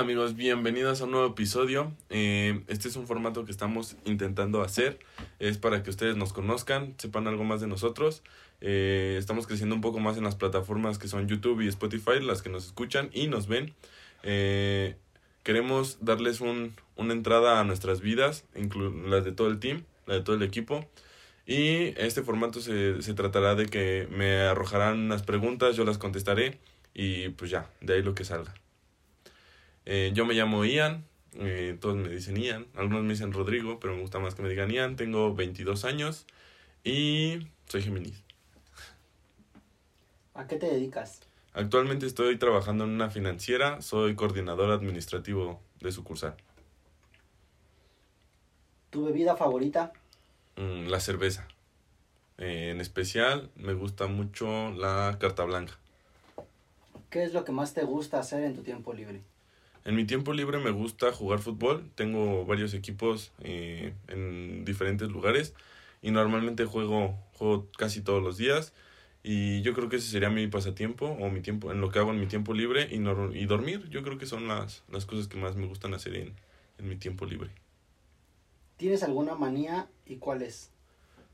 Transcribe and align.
Hola 0.00 0.06
amigos, 0.06 0.34
bienvenidos 0.34 1.02
a 1.02 1.04
un 1.04 1.10
nuevo 1.10 1.26
episodio. 1.26 1.92
Eh, 2.08 2.62
este 2.68 2.88
es 2.88 2.96
un 2.96 3.06
formato 3.06 3.44
que 3.44 3.50
estamos 3.50 3.96
intentando 4.06 4.62
hacer. 4.62 4.98
Es 5.38 5.58
para 5.58 5.82
que 5.82 5.90
ustedes 5.90 6.16
nos 6.16 6.32
conozcan, 6.32 6.94
sepan 6.96 7.26
algo 7.26 7.44
más 7.44 7.60
de 7.60 7.66
nosotros. 7.66 8.22
Eh, 8.62 9.16
estamos 9.18 9.46
creciendo 9.46 9.74
un 9.74 9.82
poco 9.82 10.00
más 10.00 10.16
en 10.16 10.24
las 10.24 10.36
plataformas 10.36 10.98
que 10.98 11.06
son 11.06 11.28
YouTube 11.28 11.60
y 11.60 11.68
Spotify, 11.68 12.18
las 12.22 12.40
que 12.40 12.48
nos 12.48 12.64
escuchan 12.64 13.10
y 13.12 13.28
nos 13.28 13.46
ven. 13.46 13.74
Eh, 14.22 14.96
queremos 15.42 15.98
darles 16.00 16.40
un, 16.40 16.72
una 16.96 17.12
entrada 17.12 17.60
a 17.60 17.64
nuestras 17.64 18.00
vidas, 18.00 18.46
las 19.06 19.22
de 19.22 19.32
todo 19.32 19.48
el 19.48 19.58
team, 19.58 19.84
la 20.06 20.14
de 20.14 20.22
todo 20.22 20.34
el 20.34 20.42
equipo. 20.42 20.88
Y 21.44 21.92
este 22.00 22.22
formato 22.22 22.62
se, 22.62 23.02
se 23.02 23.12
tratará 23.12 23.54
de 23.54 23.66
que 23.66 24.08
me 24.10 24.40
arrojarán 24.40 24.98
unas 24.98 25.22
preguntas, 25.24 25.76
yo 25.76 25.84
las 25.84 25.98
contestaré 25.98 26.58
y 26.94 27.28
pues 27.28 27.50
ya, 27.50 27.68
de 27.82 27.96
ahí 27.96 28.02
lo 28.02 28.14
que 28.14 28.24
salga. 28.24 28.54
Eh, 29.92 30.12
yo 30.14 30.24
me 30.24 30.34
llamo 30.34 30.64
Ian, 30.64 31.04
eh, 31.34 31.76
todos 31.80 31.96
me 31.96 32.08
dicen 32.08 32.36
Ian, 32.36 32.68
algunos 32.76 33.02
me 33.02 33.08
dicen 33.08 33.32
Rodrigo, 33.32 33.80
pero 33.80 33.92
me 33.92 34.02
gusta 34.02 34.20
más 34.20 34.36
que 34.36 34.42
me 34.42 34.48
digan 34.48 34.70
Ian. 34.70 34.94
Tengo 34.94 35.34
22 35.34 35.84
años 35.84 36.28
y 36.84 37.48
soy 37.66 37.82
Géminis. 37.82 38.22
¿A 40.34 40.46
qué 40.46 40.54
te 40.58 40.66
dedicas? 40.66 41.22
Actualmente 41.54 42.06
estoy 42.06 42.38
trabajando 42.38 42.84
en 42.84 42.90
una 42.90 43.10
financiera, 43.10 43.82
soy 43.82 44.14
coordinador 44.14 44.70
administrativo 44.70 45.60
de 45.80 45.90
sucursal. 45.90 46.36
¿Tu 48.90 49.04
bebida 49.06 49.36
favorita? 49.36 49.92
Mm, 50.54 50.86
la 50.86 51.00
cerveza. 51.00 51.48
Eh, 52.38 52.70
en 52.70 52.80
especial 52.80 53.50
me 53.56 53.74
gusta 53.74 54.06
mucho 54.06 54.70
la 54.70 55.16
carta 55.18 55.42
blanca. 55.42 55.76
¿Qué 57.10 57.24
es 57.24 57.32
lo 57.32 57.44
que 57.44 57.50
más 57.50 57.74
te 57.74 57.82
gusta 57.82 58.20
hacer 58.20 58.44
en 58.44 58.54
tu 58.54 58.62
tiempo 58.62 58.94
libre? 58.94 59.24
En 59.84 59.96
mi 59.96 60.04
tiempo 60.04 60.32
libre 60.32 60.58
me 60.58 60.70
gusta 60.70 61.12
jugar 61.12 61.38
fútbol. 61.38 61.90
Tengo 61.94 62.44
varios 62.44 62.74
equipos 62.74 63.32
eh, 63.40 63.94
en 64.08 64.64
diferentes 64.64 65.10
lugares 65.10 65.54
y 66.02 66.10
normalmente 66.10 66.64
juego, 66.64 67.18
juego 67.34 67.68
casi 67.76 68.02
todos 68.02 68.22
los 68.22 68.36
días. 68.36 68.72
Y 69.22 69.62
yo 69.62 69.74
creo 69.74 69.88
que 69.88 69.96
ese 69.96 70.10
sería 70.10 70.30
mi 70.30 70.46
pasatiempo 70.46 71.06
o 71.06 71.28
mi 71.30 71.40
tiempo, 71.40 71.72
en 71.72 71.80
lo 71.80 71.90
que 71.90 71.98
hago 71.98 72.10
en 72.10 72.20
mi 72.20 72.26
tiempo 72.26 72.54
libre 72.54 72.88
y, 72.90 72.98
no, 72.98 73.34
y 73.34 73.46
dormir. 73.46 73.88
Yo 73.90 74.02
creo 74.02 74.18
que 74.18 74.26
son 74.26 74.48
las, 74.48 74.82
las 74.90 75.06
cosas 75.06 75.28
que 75.28 75.36
más 75.36 75.56
me 75.56 75.66
gustan 75.66 75.94
hacer 75.94 76.16
en, 76.16 76.34
en 76.78 76.88
mi 76.88 76.96
tiempo 76.96 77.26
libre. 77.26 77.50
¿Tienes 78.76 79.02
alguna 79.02 79.34
manía 79.34 79.88
y 80.06 80.16
cuál 80.16 80.42
es? 80.42 80.70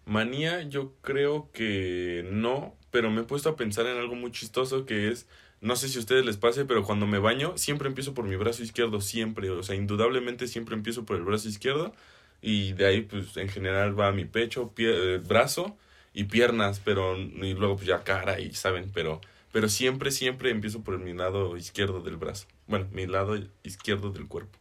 Manía 0.04 0.62
yo 0.62 0.94
creo 1.00 1.50
que 1.52 2.28
no, 2.30 2.74
pero 2.90 3.10
me 3.10 3.20
he 3.20 3.24
puesto 3.24 3.48
a 3.48 3.56
pensar 3.56 3.86
en 3.86 3.98
algo 3.98 4.14
muy 4.16 4.30
chistoso 4.32 4.84
que 4.84 5.08
es 5.08 5.28
no 5.60 5.76
sé 5.76 5.88
si 5.88 5.96
a 5.96 6.00
ustedes 6.00 6.24
les 6.24 6.36
pase, 6.36 6.64
pero 6.64 6.84
cuando 6.84 7.06
me 7.06 7.18
baño 7.18 7.56
siempre 7.56 7.88
empiezo 7.88 8.14
por 8.14 8.26
mi 8.26 8.36
brazo 8.36 8.62
izquierdo, 8.62 9.00
siempre. 9.00 9.50
O 9.50 9.62
sea, 9.62 9.74
indudablemente 9.74 10.48
siempre 10.48 10.74
empiezo 10.74 11.04
por 11.04 11.16
el 11.16 11.22
brazo 11.22 11.48
izquierdo 11.48 11.94
y 12.42 12.72
de 12.74 12.86
ahí 12.86 13.00
pues 13.02 13.36
en 13.36 13.48
general 13.48 13.98
va 13.98 14.12
mi 14.12 14.26
pecho, 14.26 14.72
pie, 14.74 15.14
eh, 15.14 15.18
brazo 15.18 15.76
y 16.12 16.24
piernas, 16.24 16.80
pero 16.84 17.16
y 17.16 17.54
luego 17.54 17.76
pues 17.76 17.86
ya 17.86 18.04
cara 18.04 18.40
y 18.40 18.52
saben, 18.52 18.90
pero 18.92 19.20
pero 19.52 19.68
siempre 19.70 20.10
siempre 20.10 20.50
empiezo 20.50 20.82
por 20.82 20.98
mi 20.98 21.14
lado 21.14 21.56
izquierdo 21.56 22.02
del 22.02 22.16
brazo. 22.16 22.46
Bueno, 22.66 22.88
mi 22.92 23.06
lado 23.06 23.38
izquierdo 23.62 24.10
del 24.10 24.28
cuerpo. 24.28 24.58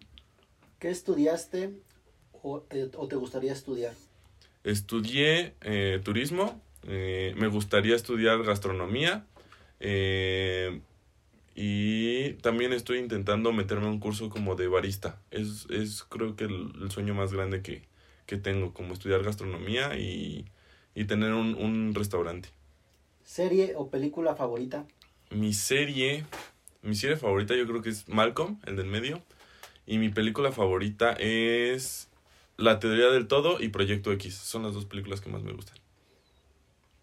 ¿Qué 0.80 0.90
estudiaste 0.90 1.72
o, 2.42 2.64
eh, 2.70 2.90
te 3.10 3.16
gustaría 3.18 3.52
estudiar? 3.52 3.94
Estudié 4.64 5.54
eh, 5.62 6.00
turismo, 6.04 6.62
me 6.88 7.48
gustaría 7.48 7.96
estudiar 7.96 8.44
gastronomía 8.44 9.26
eh, 9.80 10.82
y 11.56 12.34
también 12.36 12.74
estoy 12.74 13.00
intentando 13.00 13.54
meterme 13.54 13.86
a 13.86 13.90
un 13.90 14.00
curso 14.00 14.30
como 14.30 14.56
de 14.56 14.68
barista. 14.68 15.22
Es, 15.32 15.68
es 15.70 16.04
creo 16.04 16.36
que 16.36 16.44
el, 16.44 16.92
sueño 16.92 17.14
más 17.14 17.32
grande 17.34 17.62
que, 17.62 17.84
que, 18.26 18.38
tengo, 18.38 18.74
como 18.74 18.94
estudiar 18.94 19.24
gastronomía 19.24 19.98
y, 19.98 20.46
y 20.96 21.06
tener 21.06 21.34
un, 21.34 21.56
un, 21.56 21.96
restaurante. 21.96 22.50
¿Serie 23.24 23.74
o 23.78 23.90
película 23.90 24.36
favorita? 24.36 24.86
Mi 25.32 25.54
serie, 25.54 26.26
mi 26.82 26.96
serie 26.96 27.16
favorita 27.16 27.56
yo 27.56 27.66
creo 27.66 27.82
que 27.82 27.90
es 27.90 28.08
Malcolm, 28.10 28.60
el 28.66 28.76
del 28.76 28.88
medio. 28.88 29.22
Y 29.88 29.98
mi 29.98 30.10
película 30.10 30.52
favorita 30.52 31.14
es 31.14 32.10
La 32.58 32.80
Teoría 32.80 33.08
del 33.12 33.28
Todo 33.28 33.62
y 33.62 33.70
Proyecto 33.70 34.12
X. 34.12 34.36
Son 34.36 34.64
las 34.64 34.74
dos 34.74 34.86
películas 34.86 35.22
que 35.22 35.30
más 35.30 35.44
me 35.44 35.54
gustan. 35.54 35.78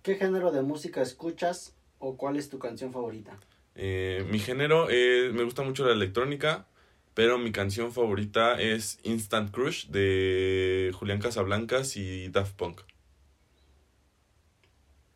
¿Qué 0.02 0.16
género 0.16 0.50
de 0.50 0.62
música 0.62 1.00
escuchas 1.00 1.74
o 2.02 2.16
cuál 2.16 2.36
es 2.36 2.50
tu 2.50 2.58
canción 2.58 2.92
favorita? 2.92 3.38
Eh, 3.74 4.26
mi 4.30 4.38
género, 4.38 4.88
me 4.88 5.44
gusta 5.44 5.62
mucho 5.62 5.86
la 5.86 5.92
electrónica, 5.92 6.66
pero 7.14 7.38
mi 7.38 7.52
canción 7.52 7.92
favorita 7.92 8.60
es 8.60 8.98
Instant 9.04 9.50
Crush 9.50 9.86
de 9.86 10.92
Julián 10.94 11.20
Casablancas 11.20 11.96
y 11.96 12.28
Daft 12.28 12.54
Punk. 12.56 12.82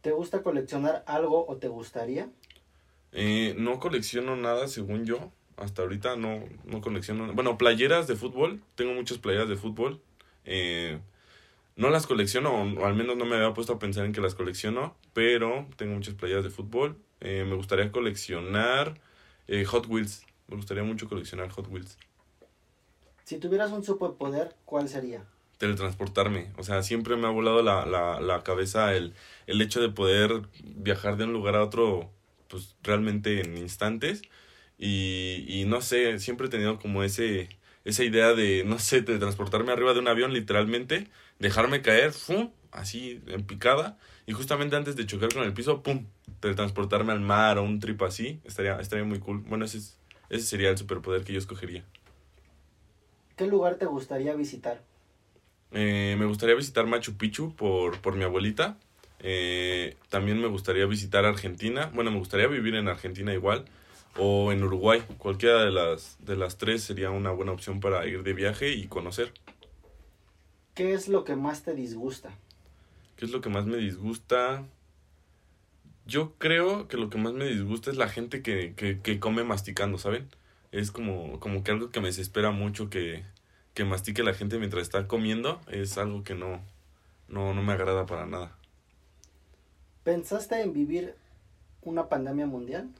¿Te 0.07 0.13
gusta 0.13 0.43
coleccionar 0.45 1.03
algo 1.09 1.47
o 1.49 1.57
te 1.57 1.67
gustaría? 1.67 2.31
Eh, 3.11 3.57
no 3.59 3.81
colecciono 3.81 4.37
nada, 4.37 4.69
según 4.69 5.05
yo. 5.05 5.33
Hasta 5.57 5.83
ahorita 5.83 6.15
no, 6.15 6.45
no 6.65 6.81
colecciono. 6.81 7.33
Bueno, 7.33 7.59
playeras 7.59 8.07
de 8.07 8.15
fútbol. 8.15 8.63
Tengo 8.77 8.93
muchas 8.93 9.19
playeras 9.19 9.49
de 9.49 9.57
fútbol. 9.57 10.01
Eh, 10.45 11.01
no 11.77 11.91
las 11.91 12.07
colecciono, 12.07 12.51
o 12.53 12.87
al 12.87 12.95
menos 12.95 13.17
no 13.17 13.27
me 13.27 13.37
había 13.37 13.53
puesto 13.53 13.75
a 13.75 13.79
pensar 13.79 14.07
en 14.07 14.13
que 14.13 14.21
las 14.21 14.35
colecciono, 14.35 14.97
pero 15.13 15.69
tengo 15.77 15.95
muchas 15.95 16.15
playeras 16.15 16.43
de 16.45 16.51
fútbol. 16.51 16.99
Eh, 17.21 17.45
me 17.47 17.55
gustaría 17.55 17.93
coleccionar 17.93 19.01
eh, 19.47 19.65
Hot 19.67 19.87
Wheels. 19.87 20.25
Me 20.49 20.57
gustaría 20.57 20.83
mucho 20.83 21.09
coleccionar 21.09 21.51
Hot 21.51 21.69
Wheels. 21.69 21.99
Si 23.25 23.39
tuvieras 23.39 23.73
un 23.73 23.85
superpoder, 23.85 24.55
¿cuál 24.65 24.89
sería? 24.89 25.25
Teletransportarme. 25.59 26.53
O 26.57 26.63
sea, 26.63 26.83
siempre 26.83 27.17
me 27.17 27.27
ha 27.27 27.31
volado 27.31 27.63
la, 27.63 27.85
la, 27.85 28.21
la 28.21 28.43
cabeza 28.43 28.95
el, 28.95 29.15
el 29.47 29.61
hecho 29.61 29.81
de 29.81 29.91
poder 29.91 30.43
viajar 30.63 31.17
de 31.17 31.25
un 31.25 31.33
lugar 31.33 31.57
a 31.57 31.65
otro, 31.65 32.11
pues 32.49 32.77
realmente 32.83 33.41
en 33.41 33.57
instantes. 33.59 34.23
Y, 34.79 35.45
y 35.49 35.65
no 35.65 35.81
sé, 35.81 36.19
siempre 36.21 36.47
he 36.47 36.51
tenido 36.51 36.79
como 36.79 37.03
ese, 37.03 37.49
esa 37.85 38.05
idea 38.05 38.33
de, 38.35 38.65
no 38.65 38.79
sé, 38.79 39.01
de 39.03 39.19
transportarme 39.19 39.73
arriba 39.73 39.93
de 39.93 40.01
un 40.01 40.09
avión 40.09 40.33
literalmente 40.33 41.09
dejarme 41.39 41.83
caer, 41.83 42.13
¡fum! 42.13 42.51
así 42.73 43.23
en 43.27 43.45
picada, 43.45 43.99
y 44.27 44.33
justamente 44.33 44.77
antes 44.77 44.97
de 44.97 45.07
chocar 45.07 45.33
con 45.33 45.45
el 45.45 45.55
piso, 45.55 45.83
¡pum! 45.83 46.07
teletransportarme 46.41 47.13
al 47.13 47.21
mar 47.21 47.59
o 47.59 47.63
un 47.63 47.81
trip 47.81 48.03
así, 48.03 48.41
estaría, 48.45 48.79
estaría 48.81 49.05
muy 49.05 49.19
cool. 49.19 49.39
Bueno, 49.41 49.65
ese, 49.65 49.79
ese 49.79 50.47
sería 50.47 50.71
el 50.71 50.79
superpoder 50.79 51.25
que 51.25 51.33
yo 51.33 51.39
escogería. 51.39 51.85
¿Qué 53.37 53.47
lugar 53.47 53.77
te 53.77 53.87
gustaría 53.87 54.35
visitar? 54.35 54.83
Eh, 55.73 56.17
me 56.19 56.25
gustaría 56.25 56.55
visitar 56.55 56.87
Machu 56.87 57.17
Picchu 57.17 57.55
por, 57.55 58.01
por 58.01 58.17
mi 58.17 58.25
abuelita. 58.25 58.79
Eh, 59.21 59.97
también 60.09 60.41
me 60.41 60.49
gustaría 60.49 60.87
visitar 60.87 61.25
Argentina. 61.25 61.91
Bueno, 61.95 62.11
me 62.11 62.19
gustaría 62.19 62.47
vivir 62.47 62.75
en 62.75 62.89
Argentina 62.89 63.35
igual. 63.35 63.67
O 64.17 64.53
en 64.53 64.63
Uruguay. 64.63 65.03
Cualquiera 65.19 65.65
de 65.65 65.71
las, 65.71 66.17
de 66.21 66.37
las 66.37 66.57
tres 66.57 66.83
sería 66.83 67.11
una 67.11 67.31
buena 67.31 67.53
opción 67.53 67.81
para 67.81 68.07
ir 68.07 68.23
de 68.23 68.33
viaje 68.33 68.71
y 68.73 68.87
conocer. 68.87 69.33
¿Qué 70.77 70.93
es 70.93 71.09
lo 71.09 71.25
que 71.25 71.37
más 71.37 71.63
te 71.63 71.75
disgusta? 71.75 72.29
¿Qué 73.17 73.25
es 73.25 73.31
lo 73.31 73.41
que 73.41 73.49
más 73.49 73.65
me 73.65 73.79
disgusta? 73.79 74.63
Yo 76.05 76.35
creo 76.37 76.87
que 76.87 76.99
lo 76.99 77.09
que 77.09 77.17
más 77.17 77.33
me 77.33 77.47
disgusta 77.47 77.91
es 77.91 77.97
la 77.97 78.11
gente 78.11 78.43
que, 78.43 78.75
que, 78.75 79.01
que 79.01 79.19
come 79.19 79.43
masticando, 79.43 79.97
¿saben? 79.97 80.29
Es 80.73 80.91
como, 80.91 81.41
como 81.41 81.65
que 81.65 81.71
algo 81.71 81.91
que 81.91 82.01
me 82.01 82.09
desespera 82.09 82.51
mucho 82.51 82.91
que, 82.91 83.25
que 83.73 83.87
mastique 83.87 84.23
la 84.23 84.35
gente 84.35 84.59
mientras 84.59 84.83
está 84.83 85.09
comiendo. 85.09 85.63
Es 85.67 85.97
algo 85.97 86.25
que 86.25 86.35
no, 86.35 86.61
no, 87.27 87.55
no 87.55 87.63
me 87.63 87.73
agrada 87.73 88.05
para 88.05 88.27
nada. 88.27 88.55
¿Pensaste 90.05 90.61
en 90.61 90.75
vivir 90.75 91.15
una 91.81 92.11
pandemia 92.11 92.47
mundial? 92.47 92.91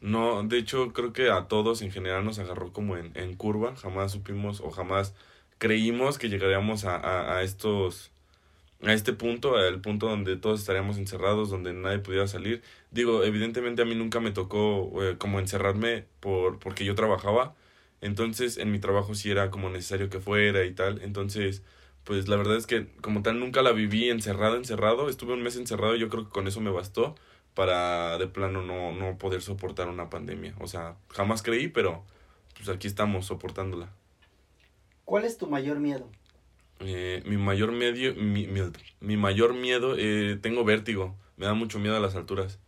No, 0.00 0.42
de 0.42 0.56
hecho 0.56 0.94
creo 0.94 1.12
que 1.12 1.30
a 1.30 1.48
todos 1.48 1.82
en 1.82 1.92
general 1.92 2.24
nos 2.24 2.38
agarró 2.38 2.72
como 2.72 2.96
en, 2.96 3.12
en 3.14 3.36
curva. 3.36 3.76
Jamás 3.76 4.12
supimos 4.12 4.62
o 4.62 4.70
jamás 4.70 5.14
creímos 5.58 6.18
que 6.18 6.28
llegaríamos 6.28 6.84
a, 6.84 7.36
a, 7.38 7.42
estos 7.42 8.10
a 8.82 8.92
este 8.92 9.12
punto, 9.12 9.56
al 9.56 9.80
punto 9.80 10.08
donde 10.08 10.36
todos 10.36 10.60
estaríamos 10.60 10.98
encerrados, 10.98 11.50
donde 11.50 11.72
nadie 11.72 11.98
pudiera 12.00 12.26
salir. 12.26 12.62
Digo, 12.90 13.24
evidentemente 13.24 13.82
a 13.82 13.84
mí 13.84 13.94
nunca 13.94 14.20
me 14.20 14.30
tocó 14.30 15.02
eh, 15.02 15.16
como 15.18 15.38
encerrarme 15.40 16.04
por 16.20 16.58
porque 16.58 16.84
yo 16.84 16.94
trabajaba, 16.94 17.54
entonces 18.00 18.58
en 18.58 18.70
mi 18.72 18.78
trabajo 18.78 19.14
sí 19.14 19.30
era 19.30 19.50
como 19.50 19.70
necesario 19.70 20.10
que 20.10 20.20
fuera 20.20 20.64
y 20.64 20.72
tal, 20.72 21.00
entonces 21.02 21.62
pues 22.04 22.28
la 22.28 22.36
verdad 22.36 22.56
es 22.56 22.66
que 22.66 22.86
como 23.00 23.22
tal 23.22 23.40
nunca 23.40 23.62
la 23.62 23.72
viví 23.72 24.10
encerrado, 24.10 24.56
encerrado, 24.56 25.08
estuve 25.08 25.32
un 25.34 25.42
mes 25.42 25.56
encerrado 25.56 25.96
y 25.96 26.00
yo 26.00 26.08
creo 26.10 26.24
que 26.24 26.30
con 26.30 26.46
eso 26.46 26.60
me 26.60 26.70
bastó 26.70 27.14
para 27.54 28.18
de 28.18 28.26
plano 28.26 28.62
no, 28.62 28.92
no 28.92 29.18
poder 29.18 29.42
soportar 29.42 29.88
una 29.88 30.10
pandemia. 30.10 30.54
O 30.60 30.66
sea, 30.66 30.96
jamás 31.08 31.42
creí, 31.42 31.68
pero 31.68 32.04
pues 32.56 32.68
aquí 32.68 32.86
estamos 32.88 33.26
soportándola. 33.26 33.90
¿Cuál 35.04 35.24
es 35.24 35.38
tu 35.38 35.46
mayor 35.46 35.78
miedo? 35.78 36.08
Eh, 36.80 37.22
mi 37.26 37.36
mayor 37.36 37.72
medio, 37.72 38.14
mi, 38.14 38.46
mi, 38.46 38.60
mi 39.00 39.16
mayor 39.16 39.54
miedo, 39.54 39.94
eh, 39.96 40.38
tengo 40.40 40.64
vértigo, 40.64 41.16
me 41.36 41.46
da 41.46 41.54
mucho 41.54 41.78
miedo 41.78 41.96
a 41.96 42.00
las 42.00 42.14
alturas. 42.16 42.58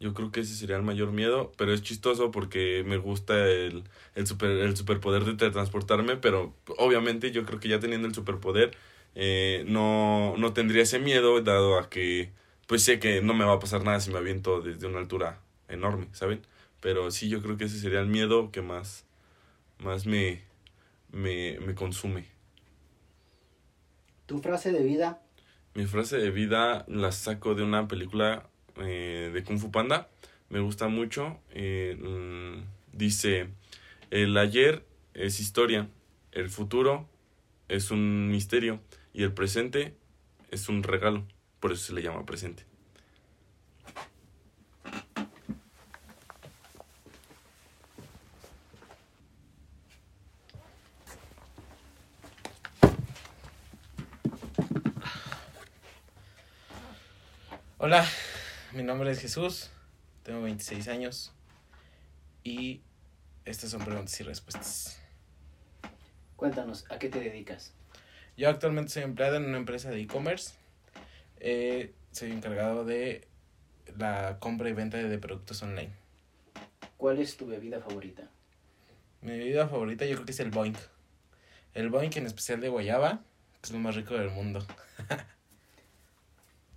Yo 0.00 0.14
creo 0.14 0.32
que 0.32 0.40
ese 0.40 0.54
sería 0.54 0.76
el 0.76 0.82
mayor 0.82 1.12
miedo, 1.12 1.52
pero 1.58 1.74
es 1.74 1.82
chistoso 1.82 2.30
porque 2.30 2.82
me 2.86 2.96
gusta 2.96 3.46
el, 3.48 3.84
el, 4.14 4.26
super, 4.26 4.50
el 4.50 4.76
superpoder 4.76 5.24
de 5.24 5.34
teletransportarme, 5.34 6.16
pero 6.16 6.54
obviamente 6.78 7.32
yo 7.32 7.44
creo 7.44 7.60
que 7.60 7.68
ya 7.68 7.80
teniendo 7.80 8.08
el 8.08 8.14
superpoder 8.14 8.70
eh, 9.14 9.64
no, 9.68 10.34
no 10.38 10.52
tendría 10.54 10.84
ese 10.84 10.98
miedo, 10.98 11.40
dado 11.42 11.78
a 11.78 11.90
que 11.90 12.32
pues 12.66 12.82
sé 12.84 12.98
que 13.00 13.20
no 13.20 13.34
me 13.34 13.44
va 13.44 13.54
a 13.54 13.58
pasar 13.58 13.84
nada 13.84 14.00
si 14.00 14.10
me 14.10 14.18
aviento 14.18 14.62
desde 14.62 14.86
una 14.86 15.00
altura 15.00 15.40
enorme, 15.68 16.08
¿saben? 16.12 16.40
Pero 16.80 17.10
sí, 17.10 17.28
yo 17.28 17.42
creo 17.42 17.56
que 17.58 17.64
ese 17.64 17.78
sería 17.78 18.00
el 18.00 18.06
miedo 18.06 18.50
que 18.52 18.62
más, 18.62 19.04
más 19.80 20.06
me, 20.06 20.42
me, 21.12 21.58
me 21.60 21.74
consume. 21.74 22.26
¿Tu 24.26 24.38
frase 24.40 24.72
de 24.72 24.82
vida? 24.84 25.22
Mi 25.74 25.86
frase 25.86 26.18
de 26.18 26.30
vida 26.30 26.84
la 26.88 27.12
saco 27.12 27.54
de 27.54 27.62
una 27.62 27.88
película 27.88 28.48
eh, 28.76 29.30
de 29.32 29.44
Kung 29.44 29.58
Fu 29.58 29.70
Panda. 29.70 30.08
Me 30.48 30.60
gusta 30.60 30.88
mucho. 30.88 31.38
Eh, 31.50 31.96
mm, 32.00 32.96
dice, 32.96 33.48
el 34.10 34.36
ayer 34.36 34.84
es 35.14 35.40
historia, 35.40 35.88
el 36.32 36.50
futuro 36.50 37.08
es 37.68 37.90
un 37.90 38.28
misterio 38.28 38.80
y 39.12 39.22
el 39.22 39.32
presente 39.32 39.94
es 40.50 40.68
un 40.68 40.82
regalo. 40.82 41.24
Por 41.60 41.72
eso 41.72 41.86
se 41.86 41.92
le 41.92 42.02
llama 42.02 42.26
presente. 42.26 42.64
Hola, 57.82 58.04
mi 58.74 58.82
nombre 58.82 59.10
es 59.10 59.20
Jesús, 59.22 59.70
tengo 60.22 60.42
26 60.42 60.86
años 60.88 61.32
y 62.44 62.82
estas 63.46 63.70
son 63.70 63.82
preguntas 63.82 64.20
y 64.20 64.22
respuestas. 64.22 65.00
Cuéntanos, 66.36 66.84
¿a 66.90 66.98
qué 66.98 67.08
te 67.08 67.20
dedicas? 67.20 67.72
Yo 68.36 68.50
actualmente 68.50 68.92
soy 68.92 69.04
empleado 69.04 69.36
en 69.36 69.46
una 69.46 69.56
empresa 69.56 69.88
de 69.88 69.98
e-commerce. 69.98 70.52
Eh, 71.38 71.94
soy 72.12 72.32
encargado 72.32 72.84
de 72.84 73.26
la 73.96 74.36
compra 74.40 74.68
y 74.68 74.74
venta 74.74 74.98
de 74.98 75.18
productos 75.18 75.62
online. 75.62 75.94
¿Cuál 76.98 77.18
es 77.18 77.38
tu 77.38 77.46
bebida 77.46 77.80
favorita? 77.80 78.28
Mi 79.22 79.38
bebida 79.38 79.66
favorita 79.68 80.04
yo 80.04 80.16
creo 80.16 80.26
que 80.26 80.32
es 80.32 80.40
el 80.40 80.50
Boink. 80.50 80.76
El 81.72 81.88
Boink 81.88 82.14
en 82.18 82.26
especial 82.26 82.60
de 82.60 82.68
guayaba, 82.68 83.22
que 83.62 83.68
es 83.68 83.70
lo 83.70 83.78
más 83.78 83.96
rico 83.96 84.18
del 84.18 84.28
mundo. 84.28 84.66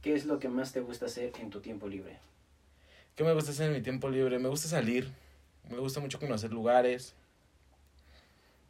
¿Qué 0.03 0.13
es 0.13 0.25
lo 0.25 0.37
que 0.37 0.49
más 0.49 0.73
te 0.73 0.81
gusta 0.81 1.05
hacer 1.05 1.31
en 1.39 1.49
tu 1.49 1.61
tiempo 1.61 1.87
libre? 1.87 2.17
¿Qué 3.15 3.23
me 3.23 3.33
gusta 3.33 3.51
hacer 3.51 3.67
en 3.67 3.73
mi 3.73 3.81
tiempo 3.81 4.09
libre? 4.09 4.37
Me 4.37 4.49
gusta 4.49 4.67
salir. 4.67 5.09
Me 5.69 5.77
gusta 5.77 6.01
mucho 6.01 6.19
conocer 6.19 6.51
lugares. 6.51 7.15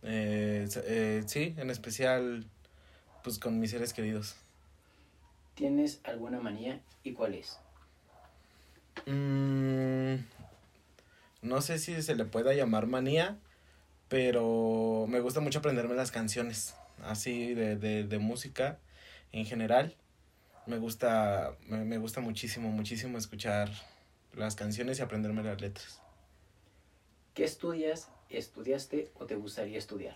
Eh, 0.04 0.68
eh, 0.86 1.24
sí, 1.26 1.56
en 1.58 1.72
especial 1.72 2.46
pues 3.24 3.40
con 3.40 3.60
mis 3.60 3.72
seres 3.72 3.94
queridos. 3.94 4.36
¿Tienes 5.56 6.02
alguna 6.04 6.40
manía 6.40 6.82
y 7.04 7.14
cuál 7.14 7.34
es? 7.34 7.58
Mm, 9.08 10.18
no 11.42 11.62
sé 11.62 11.80
si 11.80 12.00
se 12.04 12.16
le 12.16 12.26
pueda 12.26 12.54
llamar 12.54 12.86
manía, 12.86 13.40
pero 14.08 15.08
me 15.10 15.20
gusta 15.20 15.40
mucho 15.40 15.60
aprenderme 15.60 15.96
las 15.96 16.12
canciones, 16.12 16.76
así 17.02 17.56
de, 17.56 17.76
de, 17.76 18.04
de 18.04 18.20
música 18.20 18.78
en 19.32 19.46
general 19.46 19.96
me 20.66 20.78
gusta, 20.78 21.56
me, 21.68 21.84
me, 21.84 21.98
gusta 21.98 22.22
muchísimo, 22.22 22.70
muchísimo 22.70 23.18
escuchar 23.18 23.70
las 24.34 24.56
canciones 24.56 25.00
y 25.00 25.02
aprenderme 25.02 25.44
las 25.44 25.60
letras. 25.62 26.02
¿Qué 27.34 27.44
estudias, 27.44 28.10
estudiaste 28.30 29.12
o 29.16 29.26
te 29.26 29.36
gustaría 29.36 29.78
estudiar? 29.78 30.16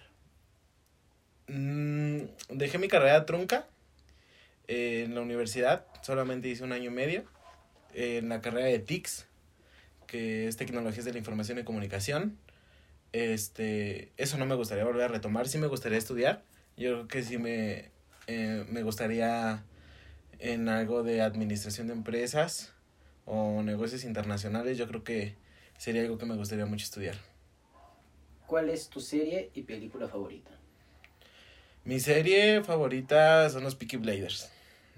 Mm, 1.48 2.24
dejé 2.50 2.78
mi 2.78 2.88
carrera 2.88 3.26
trunca 3.26 3.68
eh, 4.68 5.04
en 5.06 5.16
la 5.16 5.22
universidad, 5.22 5.86
solamente 6.02 6.50
hice 6.50 6.64
un 6.64 6.74
año 6.74 6.92
y 6.92 6.94
medio, 6.94 7.24
eh, 7.94 8.18
en 8.18 8.30
la 8.30 8.42
carrera 8.42 8.68
de 8.68 8.80
TICS, 8.80 9.28
que 10.08 10.48
es 10.48 10.58
Tecnologías 10.58 11.06
de 11.06 11.14
la 11.14 11.18
Información 11.20 11.58
y 11.58 11.64
Comunicación. 11.64 12.38
Este, 13.14 14.12
eso 14.18 14.38
no 14.38 14.46
me 14.46 14.56
gustaría 14.56 14.84
volver 14.84 15.04
a 15.04 15.08
retomar, 15.08 15.48
sí 15.48 15.58
me 15.58 15.68
gustaría 15.68 15.98
estudiar, 15.98 16.44
yo 16.76 16.94
creo 16.94 17.08
que 17.08 17.24
sí 17.24 17.38
me, 17.38 17.92
eh, 18.28 18.66
me 18.70 18.84
gustaría 18.84 19.64
en 20.40 20.70
algo 20.70 21.04
de 21.04 21.22
administración 21.22 21.88
de 21.88 21.94
empresas 21.94 22.74
o 23.26 23.62
negocios 23.64 24.04
internacionales, 24.04 24.78
yo 24.78 24.88
creo 24.88 25.04
que 25.04 25.36
sería 25.78 26.02
algo 26.02 26.18
que 26.18 26.26
me 26.26 26.36
gustaría 26.36 26.66
mucho 26.66 26.86
estudiar. 26.86 27.16
¿Cuál 28.46 28.70
es 28.70 28.90
tu 28.90 29.02
serie 29.02 29.52
y 29.54 29.64
película 29.64 30.08
favorita? 30.08 30.52
Mi 31.84 32.00
serie 32.00 32.64
favorita 32.64 33.50
son 33.50 33.64
los 33.64 33.76
Peaky 33.76 33.98
Blinders. 33.98 34.50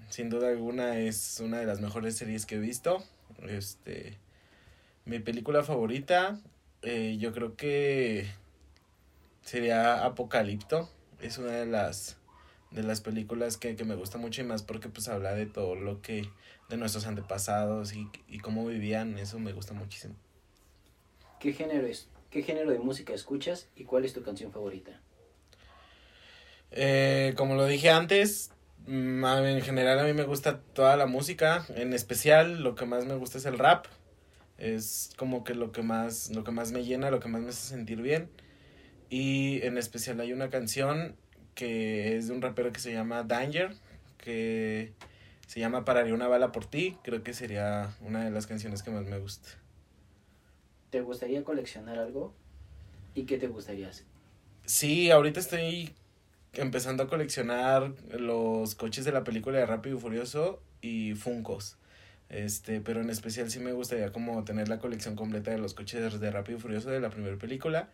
Sin 0.08 0.28
duda 0.28 0.48
alguna 0.48 0.98
es 0.98 1.40
una 1.40 1.58
de 1.58 1.66
las 1.66 1.80
mejores 1.80 2.16
series 2.16 2.46
que 2.46 2.56
he 2.56 2.58
visto. 2.58 3.02
Este, 3.48 4.18
mi 5.04 5.18
película 5.18 5.62
favorita, 5.62 6.40
eh, 6.82 7.16
yo 7.18 7.32
creo 7.32 7.56
que 7.56 8.28
sería 9.42 10.04
Apocalipto. 10.04 10.88
Es 11.20 11.38
una 11.38 11.52
de 11.52 11.66
las 11.66 12.19
de 12.70 12.82
las 12.82 13.00
películas 13.00 13.56
que, 13.56 13.76
que 13.76 13.84
me 13.84 13.94
gusta 13.94 14.18
mucho 14.18 14.42
y 14.42 14.44
más 14.44 14.62
porque 14.62 14.88
pues 14.88 15.08
habla 15.08 15.34
de 15.34 15.46
todo 15.46 15.74
lo 15.74 16.02
que, 16.02 16.28
de 16.68 16.76
nuestros 16.76 17.06
antepasados 17.06 17.94
y, 17.94 18.08
y 18.28 18.38
cómo 18.38 18.66
vivían, 18.66 19.18
eso 19.18 19.38
me 19.38 19.52
gusta 19.52 19.74
muchísimo. 19.74 20.14
¿Qué 21.40 21.52
género 21.52 21.86
es? 21.86 22.08
¿Qué 22.30 22.42
género 22.42 22.70
de 22.70 22.78
música 22.78 23.12
escuchas 23.12 23.68
y 23.74 23.84
cuál 23.84 24.04
es 24.04 24.12
tu 24.12 24.22
canción 24.22 24.52
favorita? 24.52 25.00
Eh, 26.70 27.34
como 27.36 27.56
lo 27.56 27.66
dije 27.66 27.90
antes, 27.90 28.52
mm, 28.86 29.24
en 29.24 29.60
general 29.62 29.98
a 29.98 30.04
mí 30.04 30.12
me 30.12 30.24
gusta 30.24 30.60
toda 30.60 30.96
la 30.96 31.06
música, 31.06 31.66
en 31.74 31.92
especial 31.92 32.62
lo 32.62 32.76
que 32.76 32.86
más 32.86 33.04
me 33.06 33.14
gusta 33.14 33.38
es 33.38 33.46
el 33.46 33.58
rap. 33.58 33.86
Es 34.58 35.10
como 35.16 35.42
que 35.42 35.54
lo 35.54 35.72
que 35.72 35.82
más 35.82 36.30
lo 36.30 36.44
que 36.44 36.50
más 36.50 36.70
me 36.70 36.84
llena, 36.84 37.10
lo 37.10 37.18
que 37.18 37.28
más 37.28 37.40
me 37.40 37.48
hace 37.48 37.68
sentir 37.68 38.02
bien. 38.02 38.30
Y 39.08 39.62
en 39.62 39.78
especial 39.78 40.20
hay 40.20 40.32
una 40.32 40.50
canción 40.50 41.16
que 41.60 42.16
es 42.16 42.28
de 42.28 42.32
un 42.32 42.40
rapero 42.40 42.72
que 42.72 42.80
se 42.80 42.90
llama 42.90 43.22
Danger, 43.22 43.74
que 44.16 44.94
se 45.46 45.60
llama 45.60 45.84
Pararía 45.84 46.14
una 46.14 46.26
bala 46.26 46.52
por 46.52 46.64
ti, 46.64 46.96
creo 47.04 47.22
que 47.22 47.34
sería 47.34 47.94
una 48.00 48.24
de 48.24 48.30
las 48.30 48.46
canciones 48.46 48.82
que 48.82 48.90
más 48.90 49.04
me 49.04 49.18
gusta. 49.18 49.50
¿Te 50.88 51.02
gustaría 51.02 51.44
coleccionar 51.44 51.98
algo? 51.98 52.32
¿Y 53.14 53.24
qué 53.24 53.36
te 53.36 53.48
gustaría 53.48 53.90
hacer? 53.90 54.06
Sí, 54.64 55.10
ahorita 55.10 55.38
estoy 55.38 55.94
empezando 56.54 57.02
a 57.02 57.08
coleccionar 57.08 57.92
los 58.18 58.74
coches 58.74 59.04
de 59.04 59.12
la 59.12 59.22
película 59.22 59.58
de 59.58 59.66
Rápido 59.66 59.98
y 59.98 60.00
Furioso 60.00 60.62
y 60.80 61.14
Funcos. 61.14 61.76
Este, 62.30 62.80
pero 62.80 63.02
en 63.02 63.10
especial 63.10 63.50
sí 63.50 63.60
me 63.60 63.72
gustaría 63.72 64.12
como 64.12 64.44
tener 64.44 64.70
la 64.70 64.78
colección 64.78 65.14
completa 65.14 65.50
de 65.50 65.58
los 65.58 65.74
coches 65.74 66.18
de 66.18 66.30
Rápido 66.30 66.56
y 66.56 66.60
Furioso 66.62 66.88
de 66.88 67.00
la 67.00 67.10
primera 67.10 67.36
película 67.36 67.90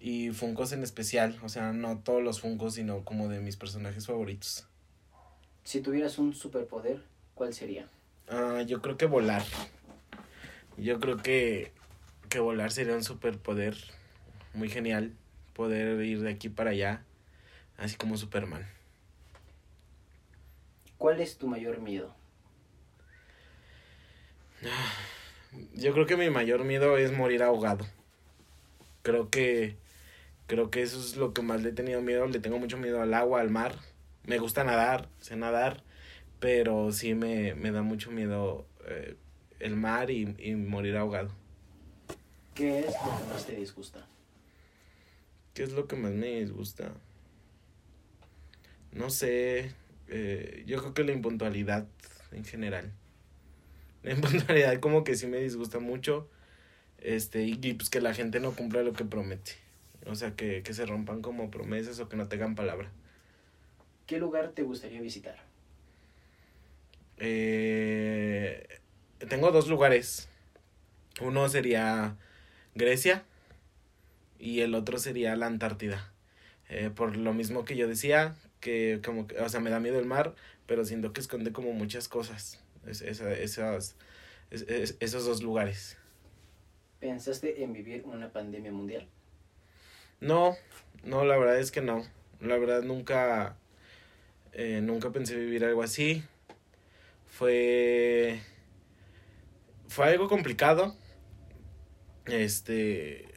y 0.00 0.30
Funkos 0.30 0.72
en 0.72 0.82
especial, 0.82 1.38
o 1.42 1.48
sea, 1.48 1.72
no 1.72 1.98
todos 1.98 2.22
los 2.22 2.40
Funkos, 2.40 2.74
sino 2.74 3.04
como 3.04 3.28
de 3.28 3.40
mis 3.40 3.56
personajes 3.56 4.06
favoritos. 4.06 4.66
Si 5.64 5.80
tuvieras 5.80 6.18
un 6.18 6.34
superpoder, 6.34 7.02
¿cuál 7.34 7.52
sería? 7.52 7.88
Uh, 8.30 8.60
yo 8.62 8.80
creo 8.82 8.96
que 8.96 9.06
volar. 9.06 9.42
Yo 10.76 11.00
creo 11.00 11.16
que, 11.16 11.72
que 12.28 12.38
volar 12.38 12.70
sería 12.70 12.94
un 12.94 13.04
superpoder 13.04 13.76
muy 14.54 14.68
genial. 14.68 15.12
Poder 15.54 16.00
ir 16.04 16.20
de 16.20 16.30
aquí 16.30 16.50
para 16.50 16.70
allá, 16.70 17.02
así 17.78 17.96
como 17.96 18.16
Superman. 18.18 18.66
¿Cuál 20.98 21.20
es 21.20 21.38
tu 21.38 21.48
mayor 21.48 21.80
miedo? 21.80 22.14
Yo 25.74 25.92
creo 25.92 26.06
que 26.06 26.16
mi 26.16 26.30
mayor 26.30 26.64
miedo 26.64 26.96
es 26.98 27.12
morir 27.12 27.42
ahogado. 27.42 27.86
Creo 29.02 29.30
que 29.30 29.76
Creo 30.46 30.70
que 30.70 30.82
eso 30.82 30.98
es 30.98 31.16
lo 31.16 31.32
que 31.34 31.42
más 31.42 31.62
le 31.62 31.70
he 31.70 31.72
tenido 31.72 32.00
miedo. 32.02 32.26
Le 32.26 32.38
tengo 32.38 32.58
mucho 32.58 32.78
miedo 32.78 33.02
al 33.02 33.14
agua, 33.14 33.40
al 33.40 33.50
mar. 33.50 33.76
Me 34.24 34.38
gusta 34.38 34.64
nadar, 34.64 35.08
sé 35.20 35.36
nadar, 35.36 35.82
pero 36.40 36.92
sí 36.92 37.14
me, 37.14 37.54
me 37.54 37.70
da 37.70 37.82
mucho 37.82 38.10
miedo 38.10 38.66
eh, 38.86 39.16
el 39.60 39.76
mar 39.76 40.10
y, 40.10 40.34
y 40.38 40.54
morir 40.54 40.96
ahogado. 40.96 41.30
¿Qué 42.54 42.80
es 42.80 42.86
lo 42.86 43.18
que 43.18 43.32
más 43.32 43.46
te 43.46 43.56
disgusta? 43.56 44.06
¿Qué 45.54 45.62
es 45.62 45.72
lo 45.72 45.86
que 45.86 45.96
más 45.96 46.12
me 46.12 46.40
disgusta? 46.40 46.92
No 48.92 49.10
sé. 49.10 49.72
Eh, 50.08 50.64
yo 50.66 50.78
creo 50.80 50.94
que 50.94 51.04
la 51.04 51.12
impuntualidad 51.12 51.86
en 52.32 52.44
general. 52.44 52.92
La 54.02 54.12
impuntualidad 54.14 54.78
como 54.80 55.04
que 55.04 55.16
sí 55.16 55.26
me 55.26 55.38
disgusta 55.38 55.78
mucho. 55.78 56.28
Este, 56.98 57.44
y, 57.44 57.58
y 57.62 57.74
pues 57.74 57.90
que 57.90 58.00
la 58.00 58.14
gente 58.14 58.40
no 58.40 58.52
cumpla 58.52 58.82
lo 58.82 58.92
que 58.92 59.04
promete. 59.04 59.65
O 60.06 60.14
sea, 60.14 60.36
que, 60.36 60.62
que 60.62 60.72
se 60.74 60.86
rompan 60.86 61.20
como 61.22 61.50
promesas 61.50 61.98
o 62.00 62.08
que 62.08 62.16
no 62.16 62.28
tengan 62.28 62.54
palabra. 62.54 62.90
¿Qué 64.06 64.18
lugar 64.18 64.52
te 64.52 64.62
gustaría 64.62 65.00
visitar? 65.00 65.36
Eh, 67.18 68.66
tengo 69.28 69.50
dos 69.50 69.68
lugares. 69.68 70.28
Uno 71.20 71.48
sería 71.48 72.16
Grecia 72.74 73.24
y 74.38 74.60
el 74.60 74.74
otro 74.74 74.98
sería 74.98 75.34
la 75.36 75.46
Antártida. 75.46 76.12
Eh, 76.68 76.90
por 76.94 77.16
lo 77.16 77.32
mismo 77.32 77.64
que 77.64 77.76
yo 77.76 77.88
decía, 77.88 78.34
que 78.60 79.00
como, 79.04 79.26
que- 79.26 79.38
o 79.40 79.48
sea, 79.48 79.60
me 79.60 79.70
da 79.70 79.80
miedo 79.80 79.98
el 79.98 80.06
mar, 80.06 80.34
pero 80.66 80.84
siento 80.84 81.12
que 81.12 81.20
esconde 81.20 81.52
como 81.52 81.72
muchas 81.72 82.08
cosas, 82.08 82.60
es- 82.86 83.02
esa- 83.02 83.32
esas, 83.32 83.96
es- 84.50 84.62
es- 84.62 84.96
esos 85.00 85.24
dos 85.24 85.42
lugares. 85.42 85.96
¿Pensaste 87.00 87.62
en 87.62 87.72
vivir 87.72 88.02
una 88.04 88.32
pandemia 88.32 88.72
mundial? 88.72 89.08
No, 90.20 90.56
no, 91.04 91.24
la 91.24 91.36
verdad 91.38 91.58
es 91.58 91.70
que 91.70 91.80
no. 91.80 92.04
La 92.40 92.56
verdad 92.58 92.82
nunca, 92.82 93.56
eh, 94.52 94.80
nunca 94.82 95.10
pensé 95.12 95.36
vivir 95.36 95.64
algo 95.64 95.82
así. 95.82 96.24
Fue, 97.26 98.40
fue 99.88 100.06
algo 100.08 100.28
complicado. 100.28 100.94
Este, 102.26 103.34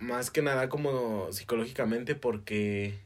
más 0.00 0.30
que 0.30 0.42
nada 0.42 0.68
como 0.68 1.32
psicológicamente 1.32 2.14
porque, 2.14 2.98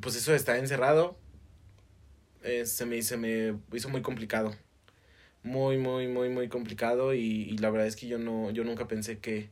pues 0.00 0.16
eso 0.16 0.30
de 0.30 0.36
estar 0.36 0.56
encerrado, 0.56 1.16
eh, 2.42 2.66
se 2.66 2.86
me, 2.86 3.00
se 3.02 3.16
me 3.16 3.54
hizo 3.72 3.88
muy 3.88 4.02
complicado. 4.02 4.54
Muy, 5.44 5.78
muy, 5.78 6.08
muy, 6.08 6.28
muy 6.30 6.48
complicado 6.48 7.14
y, 7.14 7.20
y 7.20 7.58
la 7.58 7.70
verdad 7.70 7.88
es 7.88 7.96
que 7.96 8.08
yo 8.08 8.18
no, 8.18 8.50
yo 8.50 8.64
nunca 8.64 8.88
pensé 8.88 9.18
que, 9.20 9.50